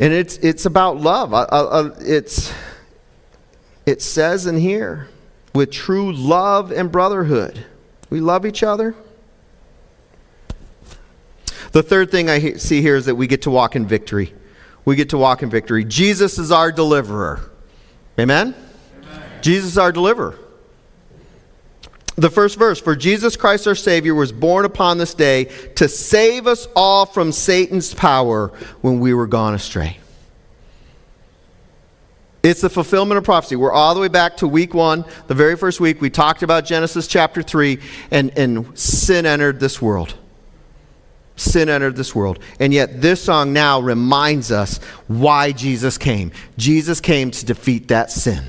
And 0.00 0.12
it's, 0.12 0.36
it's 0.38 0.66
about 0.66 0.96
love. 0.96 1.32
Uh, 1.32 1.46
uh, 1.50 1.94
it's, 2.00 2.52
it 3.86 4.02
says 4.02 4.46
in 4.46 4.56
here, 4.56 5.08
with 5.54 5.70
true 5.70 6.12
love 6.12 6.72
and 6.72 6.90
brotherhood. 6.90 7.64
We 8.10 8.20
love 8.20 8.44
each 8.44 8.62
other. 8.62 8.94
The 11.72 11.82
third 11.82 12.10
thing 12.10 12.28
I 12.28 12.54
see 12.54 12.82
here 12.82 12.96
is 12.96 13.06
that 13.06 13.14
we 13.14 13.26
get 13.26 13.42
to 13.42 13.50
walk 13.50 13.76
in 13.76 13.86
victory. 13.86 14.34
We 14.84 14.96
get 14.96 15.10
to 15.10 15.18
walk 15.18 15.42
in 15.42 15.50
victory. 15.50 15.84
Jesus 15.84 16.38
is 16.38 16.52
our 16.52 16.70
deliverer. 16.70 17.50
Amen? 18.18 18.54
Amen. 19.02 19.22
Jesus 19.42 19.70
is 19.72 19.78
our 19.78 19.90
deliverer 19.90 20.38
the 22.16 22.30
first 22.30 22.58
verse 22.58 22.80
For 22.80 22.94
Jesus 22.96 23.36
Christ 23.36 23.66
our 23.66 23.74
Savior 23.74 24.14
was 24.14 24.32
born 24.32 24.64
upon 24.64 24.98
this 24.98 25.14
day 25.14 25.44
to 25.76 25.88
save 25.88 26.46
us 26.46 26.68
all 26.76 27.06
from 27.06 27.32
Satan's 27.32 27.94
power 27.94 28.48
when 28.80 29.00
we 29.00 29.14
were 29.14 29.26
gone 29.26 29.54
astray. 29.54 29.98
It's 32.44 32.60
the 32.60 32.68
fulfillment 32.68 33.16
of 33.16 33.24
prophecy. 33.24 33.56
We're 33.56 33.72
all 33.72 33.94
the 33.94 34.00
way 34.00 34.08
back 34.08 34.36
to 34.38 34.46
week 34.46 34.74
one, 34.74 35.06
the 35.28 35.34
very 35.34 35.56
first 35.56 35.80
week. 35.80 36.02
We 36.02 36.10
talked 36.10 36.42
about 36.42 36.66
Genesis 36.66 37.06
chapter 37.06 37.42
3, 37.42 37.78
and, 38.10 38.36
and 38.38 38.78
sin 38.78 39.24
entered 39.24 39.60
this 39.60 39.80
world. 39.80 40.14
Sin 41.36 41.70
entered 41.70 41.96
this 41.96 42.14
world. 42.14 42.38
And 42.60 42.74
yet, 42.74 43.00
this 43.00 43.22
song 43.22 43.54
now 43.54 43.80
reminds 43.80 44.52
us 44.52 44.76
why 45.08 45.52
Jesus 45.52 45.96
came. 45.96 46.32
Jesus 46.58 47.00
came 47.00 47.30
to 47.30 47.46
defeat 47.46 47.88
that 47.88 48.10
sin. 48.10 48.44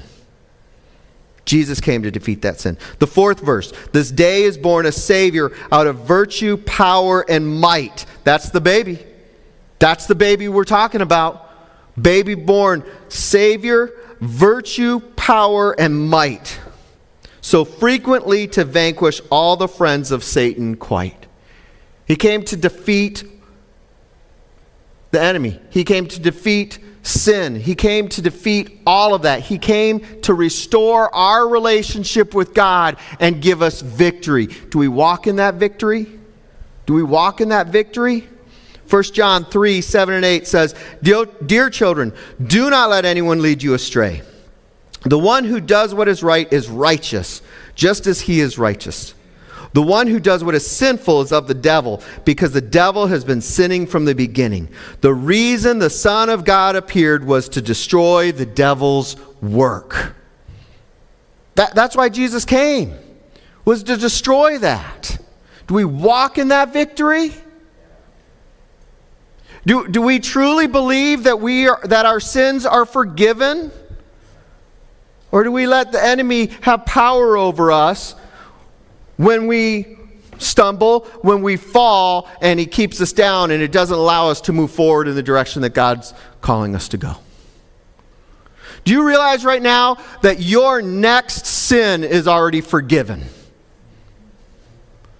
Jesus 1.45 1.79
came 1.79 2.01
to 2.03 2.12
defeat 2.12 2.41
that 2.41 2.60
sin. 2.60 2.77
The 2.99 3.08
fourth 3.08 3.39
verse 3.39 3.71
This 3.91 4.12
day 4.12 4.43
is 4.43 4.58
born 4.58 4.86
a 4.86 4.91
Savior 4.91 5.51
out 5.71 5.88
of 5.88 5.99
virtue, 5.99 6.58
power, 6.58 7.23
and 7.29 7.60
might. 7.60 8.05
That's 8.23 8.49
the 8.49 8.62
baby. 8.62 9.05
That's 9.79 10.08
the 10.08 10.15
baby 10.15 10.47
we're 10.47 10.63
talking 10.63 11.01
about. 11.01 11.43
Baby 12.01 12.36
born, 12.36 12.84
Savior, 13.08 13.91
virtue, 14.19 14.99
power, 14.99 15.79
and 15.79 16.10
might. 16.10 16.60
So 17.41 17.63
frequently 17.63 18.47
to 18.49 18.65
vanquish 18.65 19.21
all 19.29 19.55
the 19.55 19.67
friends 19.67 20.12
of 20.12 20.23
Satan 20.23 20.75
quite. 20.75 21.27
He 22.08 22.15
came 22.15 22.43
to 22.45 22.58
defeat 22.58 23.23
the 25.12 25.21
enemy, 25.21 25.60
he 25.69 25.86
came 25.86 26.08
to 26.08 26.19
defeat 26.19 26.79
sin. 27.05 27.55
He 27.55 27.75
came 27.75 28.09
to 28.09 28.21
defeat 28.21 28.81
all 28.85 29.13
of 29.13 29.23
that. 29.23 29.41
He 29.41 29.57
came 29.57 30.21
to 30.21 30.33
restore 30.33 31.13
our 31.13 31.47
relationship 31.47 32.33
with 32.33 32.53
God 32.53 32.97
and 33.19 33.41
give 33.41 33.61
us 33.61 33.81
victory. 33.81 34.47
Do 34.47 34.79
we 34.79 34.87
walk 34.87 35.27
in 35.27 35.35
that 35.37 35.55
victory? 35.55 36.07
Do 36.85 36.93
we 36.93 37.03
walk 37.03 37.41
in 37.41 37.49
that 37.49 37.67
victory? 37.67 38.27
1 38.89 39.03
John 39.03 39.45
3 39.45 39.81
7 39.81 40.13
and 40.15 40.25
8 40.25 40.47
says, 40.47 40.75
Dear, 41.01 41.25
dear 41.45 41.69
children, 41.69 42.13
do 42.45 42.69
not 42.69 42.89
let 42.89 43.05
anyone 43.05 43.41
lead 43.41 43.63
you 43.63 43.73
astray. 43.73 44.21
The 45.03 45.19
one 45.19 45.43
who 45.43 45.59
does 45.59 45.93
what 45.93 46.07
is 46.07 46.23
right 46.23 46.51
is 46.51 46.67
righteous, 46.67 47.41
just 47.75 48.07
as 48.07 48.21
he 48.21 48.39
is 48.39 48.57
righteous. 48.57 49.13
The 49.75 49.81
one 49.81 50.07
who 50.07 50.21
does 50.21 50.41
what 50.41 50.55
is 50.55 50.65
sinful 50.65 51.19
is 51.23 51.33
of 51.33 51.49
the 51.49 51.53
devil, 51.53 52.01
because 52.23 52.53
the 52.53 52.61
devil 52.61 53.07
has 53.07 53.25
been 53.25 53.41
sinning 53.41 53.88
from 53.88 54.05
the 54.05 54.15
beginning. 54.15 54.69
The 55.01 55.13
reason 55.13 55.79
the 55.79 55.89
Son 55.89 56.29
of 56.29 56.45
God 56.45 56.77
appeared 56.77 57.25
was 57.25 57.49
to 57.49 57.61
destroy 57.61 58.31
the 58.31 58.45
devil's 58.45 59.17
work. 59.41 60.15
That, 61.55 61.75
that's 61.75 61.93
why 61.93 62.07
Jesus 62.07 62.45
came, 62.45 62.93
was 63.65 63.83
to 63.83 63.97
destroy 63.97 64.59
that. 64.59 65.17
Do 65.67 65.73
we 65.73 65.83
walk 65.83 66.38
in 66.38 66.47
that 66.47 66.71
victory? 66.71 67.33
Do, 69.65 69.89
do 69.89 70.01
we 70.01 70.21
truly 70.21 70.67
believe 70.67 71.23
that, 71.23 71.41
we 71.41 71.67
are, 71.67 71.81
that 71.83 72.05
our 72.05 72.21
sins 72.21 72.65
are 72.65 72.85
forgiven? 72.85 73.73
Or 75.33 75.43
do 75.43 75.51
we 75.51 75.67
let 75.67 75.91
the 75.91 76.01
enemy 76.01 76.51
have 76.61 76.85
power 76.85 77.35
over 77.35 77.73
us 77.73 78.15
when 79.17 79.47
we 79.47 79.97
stumble, 80.38 81.01
when 81.21 81.41
we 81.41 81.58
fall, 81.58 82.30
and 82.41 82.60
He 82.60 82.65
keeps 82.65 82.99
us 83.01 83.13
down 83.13 83.51
and 83.51 83.62
it 83.62 83.71
doesn't 83.71 83.97
allow 83.97 84.30
us 84.30 84.41
to 84.41 84.54
move 84.54 84.71
forward 84.71 85.08
in 85.08 85.15
the 85.15 85.23
direction 85.23 85.62
that 85.62 85.73
God's 85.73 86.13
calling 86.41 86.75
us 86.75 86.89
to 86.89 86.97
go. 86.97 87.15
Do 88.84 88.93
you 88.93 89.06
realize 89.06 89.43
right 89.43 89.62
now 89.62 89.97
that 90.21 90.39
your 90.39 90.82
next 90.82 91.45
sin 91.45 92.04
is 92.04 92.28
already 92.28 92.62
forgiven? 92.62 93.23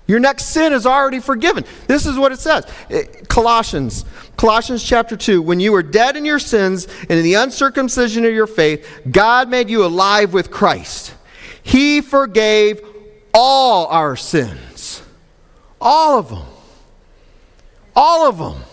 Your 0.08 0.20
next 0.20 0.46
sin 0.46 0.72
is 0.72 0.86
already 0.86 1.20
forgiven. 1.20 1.66
This 1.88 2.06
is 2.06 2.16
what 2.16 2.32
it 2.32 2.40
says. 2.40 2.68
Eh, 2.92 3.06
Colossians, 3.28 4.06
Colossians 4.38 4.84
chapter 4.84 5.18
2. 5.18 5.42
When 5.42 5.60
you 5.60 5.72
were 5.72 5.82
dead 5.82 6.16
in 6.16 6.26
your 6.26 6.38
sins 6.38 6.88
and 7.02 7.12
in 7.12 7.24
the 7.24 7.34
uncircumcision 7.34 8.24
of 8.24 8.32
your 8.32 8.46
faith, 8.46 9.02
God 9.10 9.50
made 9.50 9.68
you 9.68 9.84
alive 9.84 10.32
with 10.32 10.52
Christ. 10.52 11.16
He 11.64 12.02
forgave 12.02 12.82
all 13.36 13.88
our 13.88 14.16
sins. 14.16 15.04
All 15.82 16.18
of 16.18 16.30
them. 16.30 16.46
All 17.96 18.28
of 18.28 18.38
them. 18.38 18.64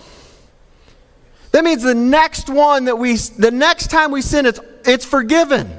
That 1.51 1.65
means 1.65 1.83
the 1.83 1.95
next 1.95 2.49
one 2.49 2.87
that 2.87 2.97
we, 2.97 3.17
the 3.17 3.51
next 3.51 3.91
time 3.91 4.11
we 4.11 4.23
sin, 4.23 4.47
it's, 4.47 4.61
it's 4.85 5.05
forgiven 5.05 5.71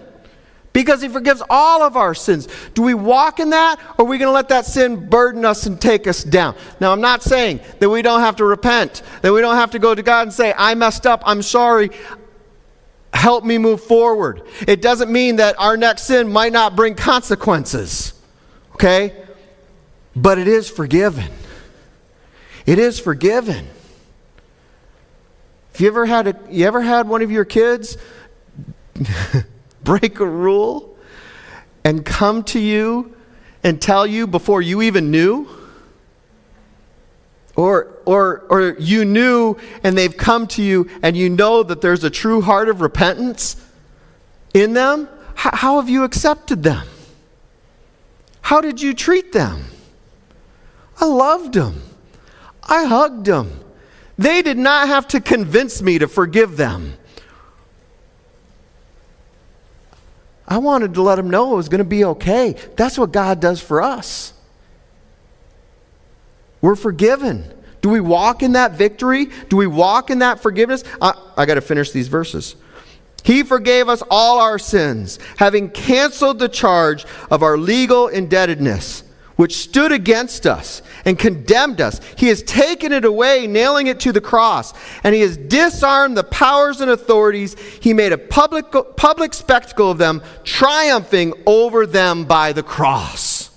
because 0.74 1.02
he 1.02 1.08
forgives 1.08 1.42
all 1.50 1.82
of 1.82 1.96
our 1.96 2.14
sins. 2.14 2.48
Do 2.74 2.82
we 2.82 2.94
walk 2.94 3.40
in 3.40 3.52
that 3.52 3.80
or 3.98 4.06
are 4.06 4.08
we 4.08 4.18
going 4.18 4.28
to 4.28 4.34
let 4.34 4.50
that 4.50 4.66
sin 4.66 5.10
burden 5.10 5.46
us 5.46 5.66
and 5.66 5.80
take 5.80 6.06
us 6.06 6.24
down? 6.24 6.56
Now, 6.80 6.92
I'm 6.92 7.02
not 7.02 7.24
saying 7.24 7.62
that 7.80 7.90
we 7.90 8.02
don't 8.02 8.20
have 8.20 8.36
to 8.38 8.46
repent, 8.46 9.02
that 9.22 9.32
we 9.32 9.40
don't 9.42 9.56
have 9.56 9.72
to 9.72 9.80
go 9.80 9.96
to 9.96 10.04
God 10.04 10.24
and 10.24 10.34
say, 10.34 10.54
I 10.56 10.76
messed 10.76 11.08
up, 11.08 11.24
I'm 11.26 11.42
sorry, 11.42 11.90
help 13.14 13.46
me 13.46 13.58
move 13.58 13.82
forward. 13.82 14.44
It 14.68 14.82
doesn't 14.82 15.12
mean 15.12 15.38
that 15.38 15.58
our 15.58 15.78
next 15.78 16.04
sin 16.04 16.32
might 16.32 16.52
not 16.52 16.76
bring 16.76 16.96
consequences, 16.96 18.13
okay? 18.74 19.14
But 20.16 20.38
it 20.38 20.48
is 20.48 20.70
forgiven. 20.70 21.32
It 22.66 22.80
is 22.80 23.00
forgiven. 23.00 23.68
Have 25.74 25.82
you 25.82 25.88
ever 25.88 26.06
had 26.06 26.28
a, 26.28 26.40
you 26.50 26.68
ever 26.68 26.82
had 26.82 27.08
one 27.08 27.22
of 27.22 27.32
your 27.32 27.46
kids 27.46 27.98
break 29.84 30.20
a 30.20 30.26
rule 30.26 30.96
and 31.84 32.06
come 32.06 32.44
to 32.44 32.60
you 32.60 33.16
and 33.64 33.82
tell 33.82 34.06
you 34.06 34.28
before 34.28 34.62
you 34.62 34.84
even 34.84 35.10
knew? 35.10 35.48
Or, 37.56 38.00
or, 38.06 38.46
or 38.50 38.76
you 38.80 39.06
knew 39.06 39.58
and 39.84 39.98
they've 39.98 40.16
come 40.16 40.48
to 40.48 40.64
you 40.64 40.90
and 41.02 41.16
you 41.18 41.30
know 41.30 41.64
that 41.64 41.82
there's 41.82 42.04
a 42.04 42.10
true 42.10 42.42
heart 42.42 42.70
of 42.70 42.82
repentance 42.82 43.56
in 44.54 44.74
them? 44.74 45.10
H- 45.32 45.54
how 45.54 45.80
have 45.80 45.90
you 45.90 46.04
accepted 46.04 46.64
them? 46.64 46.88
How 48.44 48.62
did 48.62 48.82
you 48.82 48.94
treat 48.94 49.32
them? 49.32 49.64
I 51.00 51.06
loved 51.06 51.54
them. 51.54 51.82
I 52.62 52.84
hugged 52.84 53.26
them. 53.26 53.60
They 54.18 54.42
did 54.42 54.58
not 54.58 54.90
have 54.90 55.08
to 55.10 55.22
convince 55.22 55.82
me 55.82 55.98
to 55.98 56.08
forgive 56.08 56.56
them. 56.58 56.94
I 60.48 60.58
wanted 60.58 60.94
to 60.94 61.02
let 61.02 61.16
them 61.16 61.30
know 61.30 61.54
it 61.54 61.56
was 61.56 61.70
going 61.70 61.80
to 61.80 61.86
be 61.86 62.04
okay. 62.04 62.56
That's 62.76 62.98
what 62.98 63.12
God 63.12 63.40
does 63.40 63.62
for 63.62 63.82
us. 63.82 64.34
We're 66.62 66.76
forgiven. 66.76 67.52
Do 67.82 67.90
we 67.90 68.02
walk 68.02 68.44
in 68.44 68.52
that 68.52 68.74
victory? 68.74 69.30
Do 69.48 69.56
we 69.56 69.68
walk 69.68 70.10
in 70.10 70.20
that 70.20 70.42
forgiveness? 70.42 70.84
I, 71.02 71.14
I 71.38 71.46
got 71.46 71.56
to 71.56 71.62
finish 71.62 71.92
these 71.92 72.10
verses. 72.10 72.56
He 73.24 73.44
forgave 73.44 73.88
us 73.90 74.04
all 74.12 74.40
our 74.40 74.60
sins, 74.60 75.18
having 75.38 75.70
canceled 75.70 76.40
the 76.40 76.50
charge 76.50 77.06
of 77.32 77.42
our 77.42 77.58
legal 77.58 78.10
indebtedness, 78.10 79.04
which 79.38 79.56
stood 79.56 79.92
against 79.92 80.46
us 80.46 80.82
and 81.06 81.18
condemned 81.18 81.82
us. 81.82 82.02
He 82.18 82.28
has 82.28 82.44
taken 82.44 82.92
it 82.92 83.06
away, 83.06 83.48
nailing 83.48 83.88
it 83.88 84.02
to 84.02 84.12
the 84.12 84.22
cross, 84.22 84.74
and 85.04 85.16
he 85.16 85.22
has 85.22 85.38
disarmed 85.38 86.18
the 86.18 86.24
powers 86.24 86.82
and 86.82 86.92
authorities. 86.92 87.58
He 87.82 87.94
made 87.94 88.12
a 88.12 88.18
public, 88.18 88.66
public 88.98 89.34
spectacle 89.34 89.90
of 89.90 89.98
them, 89.98 90.22
triumphing 90.44 91.34
over 91.46 91.88
them 91.88 92.26
by 92.26 92.52
the 92.52 92.64
cross. 92.64 93.50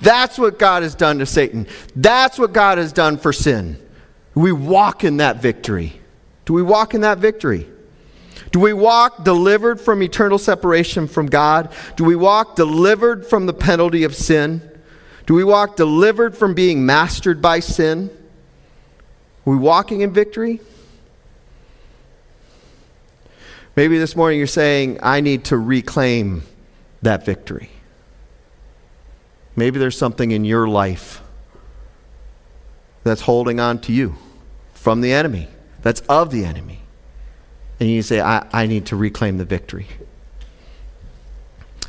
That's 0.00 0.38
what 0.38 0.58
God 0.58 0.82
has 0.82 0.94
done 0.94 1.18
to 1.18 1.26
Satan. 1.26 1.66
That's 1.96 2.38
what 2.38 2.52
God 2.52 2.78
has 2.78 2.92
done 2.92 3.16
for 3.16 3.32
sin. 3.32 3.76
We 4.34 4.52
walk 4.52 5.02
in 5.02 5.18
that 5.18 5.42
victory. 5.42 5.99
Do 6.50 6.54
we 6.54 6.62
walk 6.62 6.94
in 6.94 7.02
that 7.02 7.18
victory? 7.18 7.68
Do 8.50 8.58
we 8.58 8.72
walk 8.72 9.22
delivered 9.22 9.80
from 9.80 10.02
eternal 10.02 10.36
separation 10.36 11.06
from 11.06 11.26
God? 11.26 11.72
Do 11.94 12.02
we 12.02 12.16
walk 12.16 12.56
delivered 12.56 13.24
from 13.24 13.46
the 13.46 13.52
penalty 13.52 14.02
of 14.02 14.16
sin? 14.16 14.60
Do 15.26 15.34
we 15.34 15.44
walk 15.44 15.76
delivered 15.76 16.36
from 16.36 16.54
being 16.54 16.84
mastered 16.84 17.40
by 17.40 17.60
sin? 17.60 18.10
Are 19.46 19.50
we 19.52 19.56
walking 19.56 20.00
in 20.00 20.12
victory? 20.12 20.58
Maybe 23.76 23.96
this 23.98 24.16
morning 24.16 24.38
you're 24.38 24.48
saying, 24.48 24.98
I 25.04 25.20
need 25.20 25.44
to 25.44 25.56
reclaim 25.56 26.42
that 27.00 27.24
victory. 27.24 27.70
Maybe 29.54 29.78
there's 29.78 29.96
something 29.96 30.32
in 30.32 30.44
your 30.44 30.66
life 30.66 31.22
that's 33.04 33.20
holding 33.20 33.60
on 33.60 33.78
to 33.82 33.92
you 33.92 34.16
from 34.74 35.00
the 35.00 35.12
enemy, 35.12 35.46
that's 35.82 36.00
of 36.02 36.30
the 36.30 36.44
enemy. 36.44 36.80
And 37.78 37.88
you 37.88 38.02
say, 38.02 38.20
I, 38.20 38.46
I 38.52 38.66
need 38.66 38.86
to 38.86 38.96
reclaim 38.96 39.38
the 39.38 39.44
victory. 39.44 39.86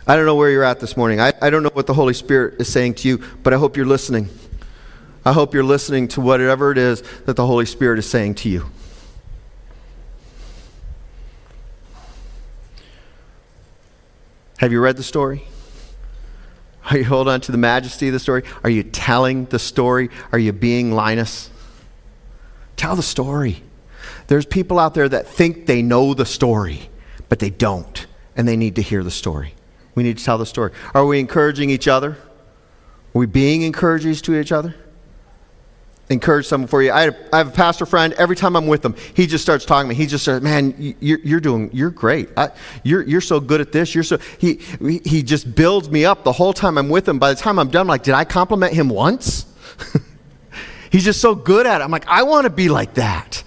I 0.08 0.16
don't 0.16 0.26
know 0.26 0.36
where 0.36 0.50
you're 0.50 0.64
at 0.64 0.80
this 0.80 0.98
morning. 0.98 1.20
I, 1.20 1.34
I 1.42 1.50
don't 1.50 1.64
know 1.64 1.70
what 1.74 1.88
the 1.88 1.94
Holy 1.94 2.14
Spirit 2.14 2.60
is 2.60 2.72
saying 2.72 2.96
to 2.96 3.08
you, 3.08 3.24
but 3.44 3.54
I 3.54 3.58
hope 3.58 3.78
you're 3.78 3.86
listening. 3.86 4.30
I 5.24 5.34
hope 5.34 5.54
you're 5.54 5.64
listening 5.64 6.08
to 6.10 6.22
whatever 6.22 6.72
it 6.72 6.78
is 6.78 7.02
that 7.26 7.36
the 7.36 7.46
Holy 7.46 7.66
Spirit 7.66 8.00
is 8.00 8.10
saying 8.10 8.36
to 8.36 8.50
you. 8.50 8.66
Have 14.58 14.72
you 14.72 14.80
read 14.80 14.98
the 14.98 15.04
story? 15.04 15.44
Are 16.90 16.98
you 16.98 17.06
holding 17.06 17.34
on 17.34 17.42
to 17.42 17.52
the 17.52 17.58
majesty 17.58 18.08
of 18.08 18.14
the 18.14 18.20
story? 18.20 18.44
Are 18.64 18.70
you 18.70 18.84
telling 18.84 19.46
the 19.46 19.60
story? 19.60 20.10
Are 20.32 20.40
you 20.40 20.52
being 20.52 20.92
Linus? 20.92 21.50
Tell 22.76 22.96
the 22.96 23.04
story. 23.04 23.64
There's 24.32 24.46
people 24.46 24.80
out 24.80 24.94
there 24.94 25.10
that 25.10 25.28
think 25.28 25.66
they 25.66 25.82
know 25.82 26.14
the 26.14 26.26
story, 26.26 26.90
but 27.28 27.40
they 27.40 27.50
don't, 27.50 28.08
and 28.34 28.48
they 28.48 28.56
need 28.56 28.78
to 28.78 28.82
hear 28.82 29.04
the 29.04 29.12
story. 29.12 29.56
We 29.94 30.04
need 30.04 30.20
to 30.20 30.24
tell 30.24 30.38
the 30.38 30.46
story. 30.46 30.72
Are 30.94 31.06
we 31.06 31.20
encouraging 31.20 31.70
each 31.70 31.86
other? 31.90 32.12
Are 32.12 32.18
we 33.20 33.26
being 33.26 33.64
encouragers 33.64 34.22
to 34.22 34.40
each 34.40 34.54
other? 34.54 34.74
Encourage 36.10 36.48
someone 36.48 36.70
for 36.70 36.82
you. 36.82 36.94
I, 36.94 37.12
have 37.34 37.50
a 37.50 37.52
pastor 37.52 37.86
friend. 37.86 38.14
Every 38.14 38.38
time 38.38 38.56
I'm 38.56 38.68
with 38.68 38.86
him, 38.86 38.96
he 39.14 39.28
just 39.28 39.44
starts 39.44 39.66
talking 39.66 39.90
to 39.90 39.94
me. 39.94 39.96
He 39.96 40.08
just 40.08 40.24
says, 40.24 40.42
"Man, 40.42 40.96
you're, 41.02 41.20
you're 41.20 41.42
doing, 41.42 41.70
you're 41.74 41.90
great. 41.90 42.30
I, 42.38 42.52
you're, 42.86 43.02
you're 43.02 43.20
so 43.20 43.42
good 43.42 43.60
at 43.60 43.74
this. 43.74 43.94
You're 43.94 44.06
so." 44.06 44.18
He 44.38 44.62
he 45.04 45.24
just 45.24 45.56
builds 45.56 45.90
me 45.90 46.06
up 46.06 46.24
the 46.24 46.32
whole 46.32 46.54
time 46.54 46.78
I'm 46.78 46.88
with 46.88 47.06
him. 47.06 47.20
By 47.20 47.34
the 47.34 47.38
time 47.38 47.60
I'm 47.60 47.70
done, 47.70 47.82
I'm 47.82 47.88
like, 47.88 48.04
"Did 48.04 48.14
I 48.14 48.24
compliment 48.24 48.72
him 48.72 48.88
once?" 48.88 49.46
He's 50.90 51.04
just 51.04 51.20
so 51.20 51.36
good 51.36 51.66
at 51.66 51.82
it. 51.82 51.84
I'm 51.84 51.92
like, 51.92 52.08
I 52.08 52.24
want 52.24 52.46
to 52.46 52.50
be 52.50 52.70
like 52.70 52.94
that. 52.94 53.44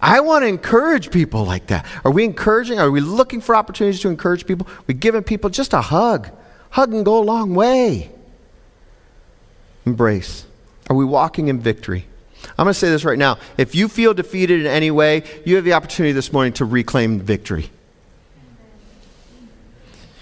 I 0.00 0.20
want 0.20 0.42
to 0.44 0.46
encourage 0.46 1.10
people 1.10 1.44
like 1.44 1.68
that. 1.68 1.84
Are 2.04 2.10
we 2.10 2.24
encouraging? 2.24 2.78
Are 2.78 2.90
we 2.90 3.00
looking 3.00 3.40
for 3.40 3.56
opportunities 3.56 4.00
to 4.02 4.08
encourage 4.08 4.46
people? 4.46 4.66
Are 4.68 4.84
we 4.86 4.94
giving 4.94 5.22
people 5.22 5.50
just 5.50 5.72
a 5.72 5.80
hug. 5.80 6.30
Hug 6.70 6.92
and 6.92 7.04
go 7.04 7.18
a 7.18 7.24
long 7.24 7.54
way. 7.54 8.10
Embrace. 9.84 10.46
Are 10.88 10.96
we 10.96 11.04
walking 11.04 11.48
in 11.48 11.58
victory? 11.58 12.06
I'm 12.56 12.64
going 12.64 12.68
to 12.68 12.74
say 12.74 12.88
this 12.88 13.04
right 13.04 13.18
now. 13.18 13.38
If 13.56 13.74
you 13.74 13.88
feel 13.88 14.14
defeated 14.14 14.60
in 14.60 14.66
any 14.66 14.90
way, 14.90 15.24
you 15.44 15.56
have 15.56 15.64
the 15.64 15.72
opportunity 15.72 16.12
this 16.12 16.32
morning 16.32 16.52
to 16.54 16.64
reclaim 16.64 17.20
victory. 17.20 17.70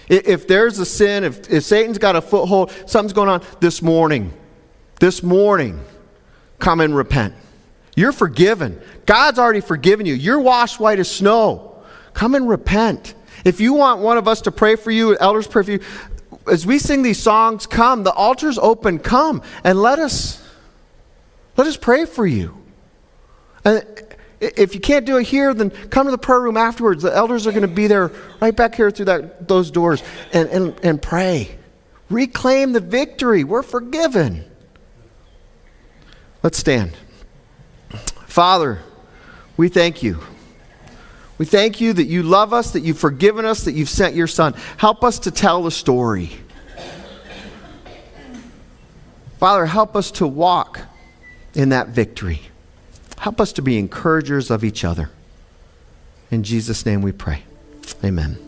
If 0.09 0.47
there's 0.47 0.79
a 0.79 0.85
sin, 0.85 1.25
if, 1.25 1.51
if 1.51 1.63
Satan's 1.63 1.97
got 1.97 2.15
a 2.15 2.21
foothold, 2.21 2.71
something's 2.85 3.13
going 3.13 3.27
on 3.27 3.43
this 3.59 3.81
morning, 3.81 4.31
this 5.01 5.21
morning, 5.21 5.81
come 6.59 6.79
and 6.79 6.95
repent. 6.95 7.35
You're 7.95 8.13
forgiven. 8.13 8.81
God's 9.07 9.39
already 9.39 9.61
forgiven 9.61 10.05
you. 10.05 10.13
You're 10.13 10.39
washed 10.39 10.79
white 10.79 10.99
as 10.99 11.09
snow. 11.09 11.81
Come 12.13 12.35
and 12.35 12.47
repent. 12.47 13.15
If 13.43 13.59
you 13.59 13.73
want 13.73 14.01
one 14.01 14.17
of 14.17 14.27
us 14.27 14.41
to 14.41 14.51
pray 14.51 14.75
for 14.75 14.91
you, 14.91 15.17
elders 15.17 15.47
pray 15.47 15.63
for 15.63 15.71
you, 15.71 15.79
as 16.51 16.65
we 16.65 16.77
sing 16.77 17.01
these 17.01 17.19
songs, 17.19 17.65
come. 17.65 18.03
The 18.03 18.11
altar's 18.11 18.59
open. 18.59 18.99
Come 18.99 19.41
and 19.63 19.81
let 19.81 19.97
us 19.97 20.43
let 21.55 21.65
us 21.65 21.77
pray 21.77 22.05
for 22.05 22.27
you. 22.27 22.55
And 23.65 23.83
if 24.39 24.75
you 24.75 24.79
can't 24.79 25.05
do 25.05 25.17
it 25.17 25.25
here, 25.25 25.53
then 25.53 25.71
come 25.71 26.05
to 26.05 26.11
the 26.11 26.17
prayer 26.17 26.41
room 26.41 26.57
afterwards. 26.57 27.01
The 27.01 27.15
elders 27.15 27.47
are 27.47 27.51
going 27.51 27.63
to 27.63 27.67
be 27.67 27.87
there 27.87 28.11
right 28.39 28.55
back 28.55 28.75
here 28.75 28.91
through 28.91 29.05
that, 29.05 29.47
those 29.47 29.71
doors 29.71 30.03
and, 30.33 30.49
and, 30.49 30.79
and 30.83 31.01
pray. 31.01 31.57
Reclaim 32.09 32.73
the 32.73 32.79
victory. 32.79 33.43
We're 33.43 33.63
forgiven. 33.63 34.45
Let's 36.43 36.57
stand. 36.57 36.93
Father, 38.27 38.79
we 39.57 39.69
thank 39.69 40.03
you. 40.03 40.19
We 41.37 41.45
thank 41.45 41.81
you 41.81 41.93
that 41.93 42.05
you 42.05 42.23
love 42.23 42.53
us, 42.53 42.71
that 42.71 42.81
you've 42.81 42.97
forgiven 42.97 43.45
us, 43.45 43.65
that 43.65 43.73
you've 43.73 43.89
sent 43.89 44.15
your 44.15 44.27
Son. 44.27 44.53
Help 44.77 45.03
us 45.03 45.19
to 45.19 45.31
tell 45.31 45.63
the 45.63 45.71
story. 45.71 46.31
Father, 49.39 49.65
help 49.67 49.95
us 49.95 50.09
to 50.11 50.25
walk 50.25 50.81
in 51.53 51.69
that 51.69 51.89
victory. 51.89 52.41
Help 53.19 53.39
us 53.39 53.53
to 53.53 53.61
be 53.61 53.77
encouragers 53.77 54.49
of 54.49 54.63
each 54.63 54.83
other. 54.83 55.09
In 56.31 56.43
Jesus' 56.43 56.85
name 56.85 57.01
we 57.01 57.11
pray. 57.11 57.43
Amen. 58.03 58.46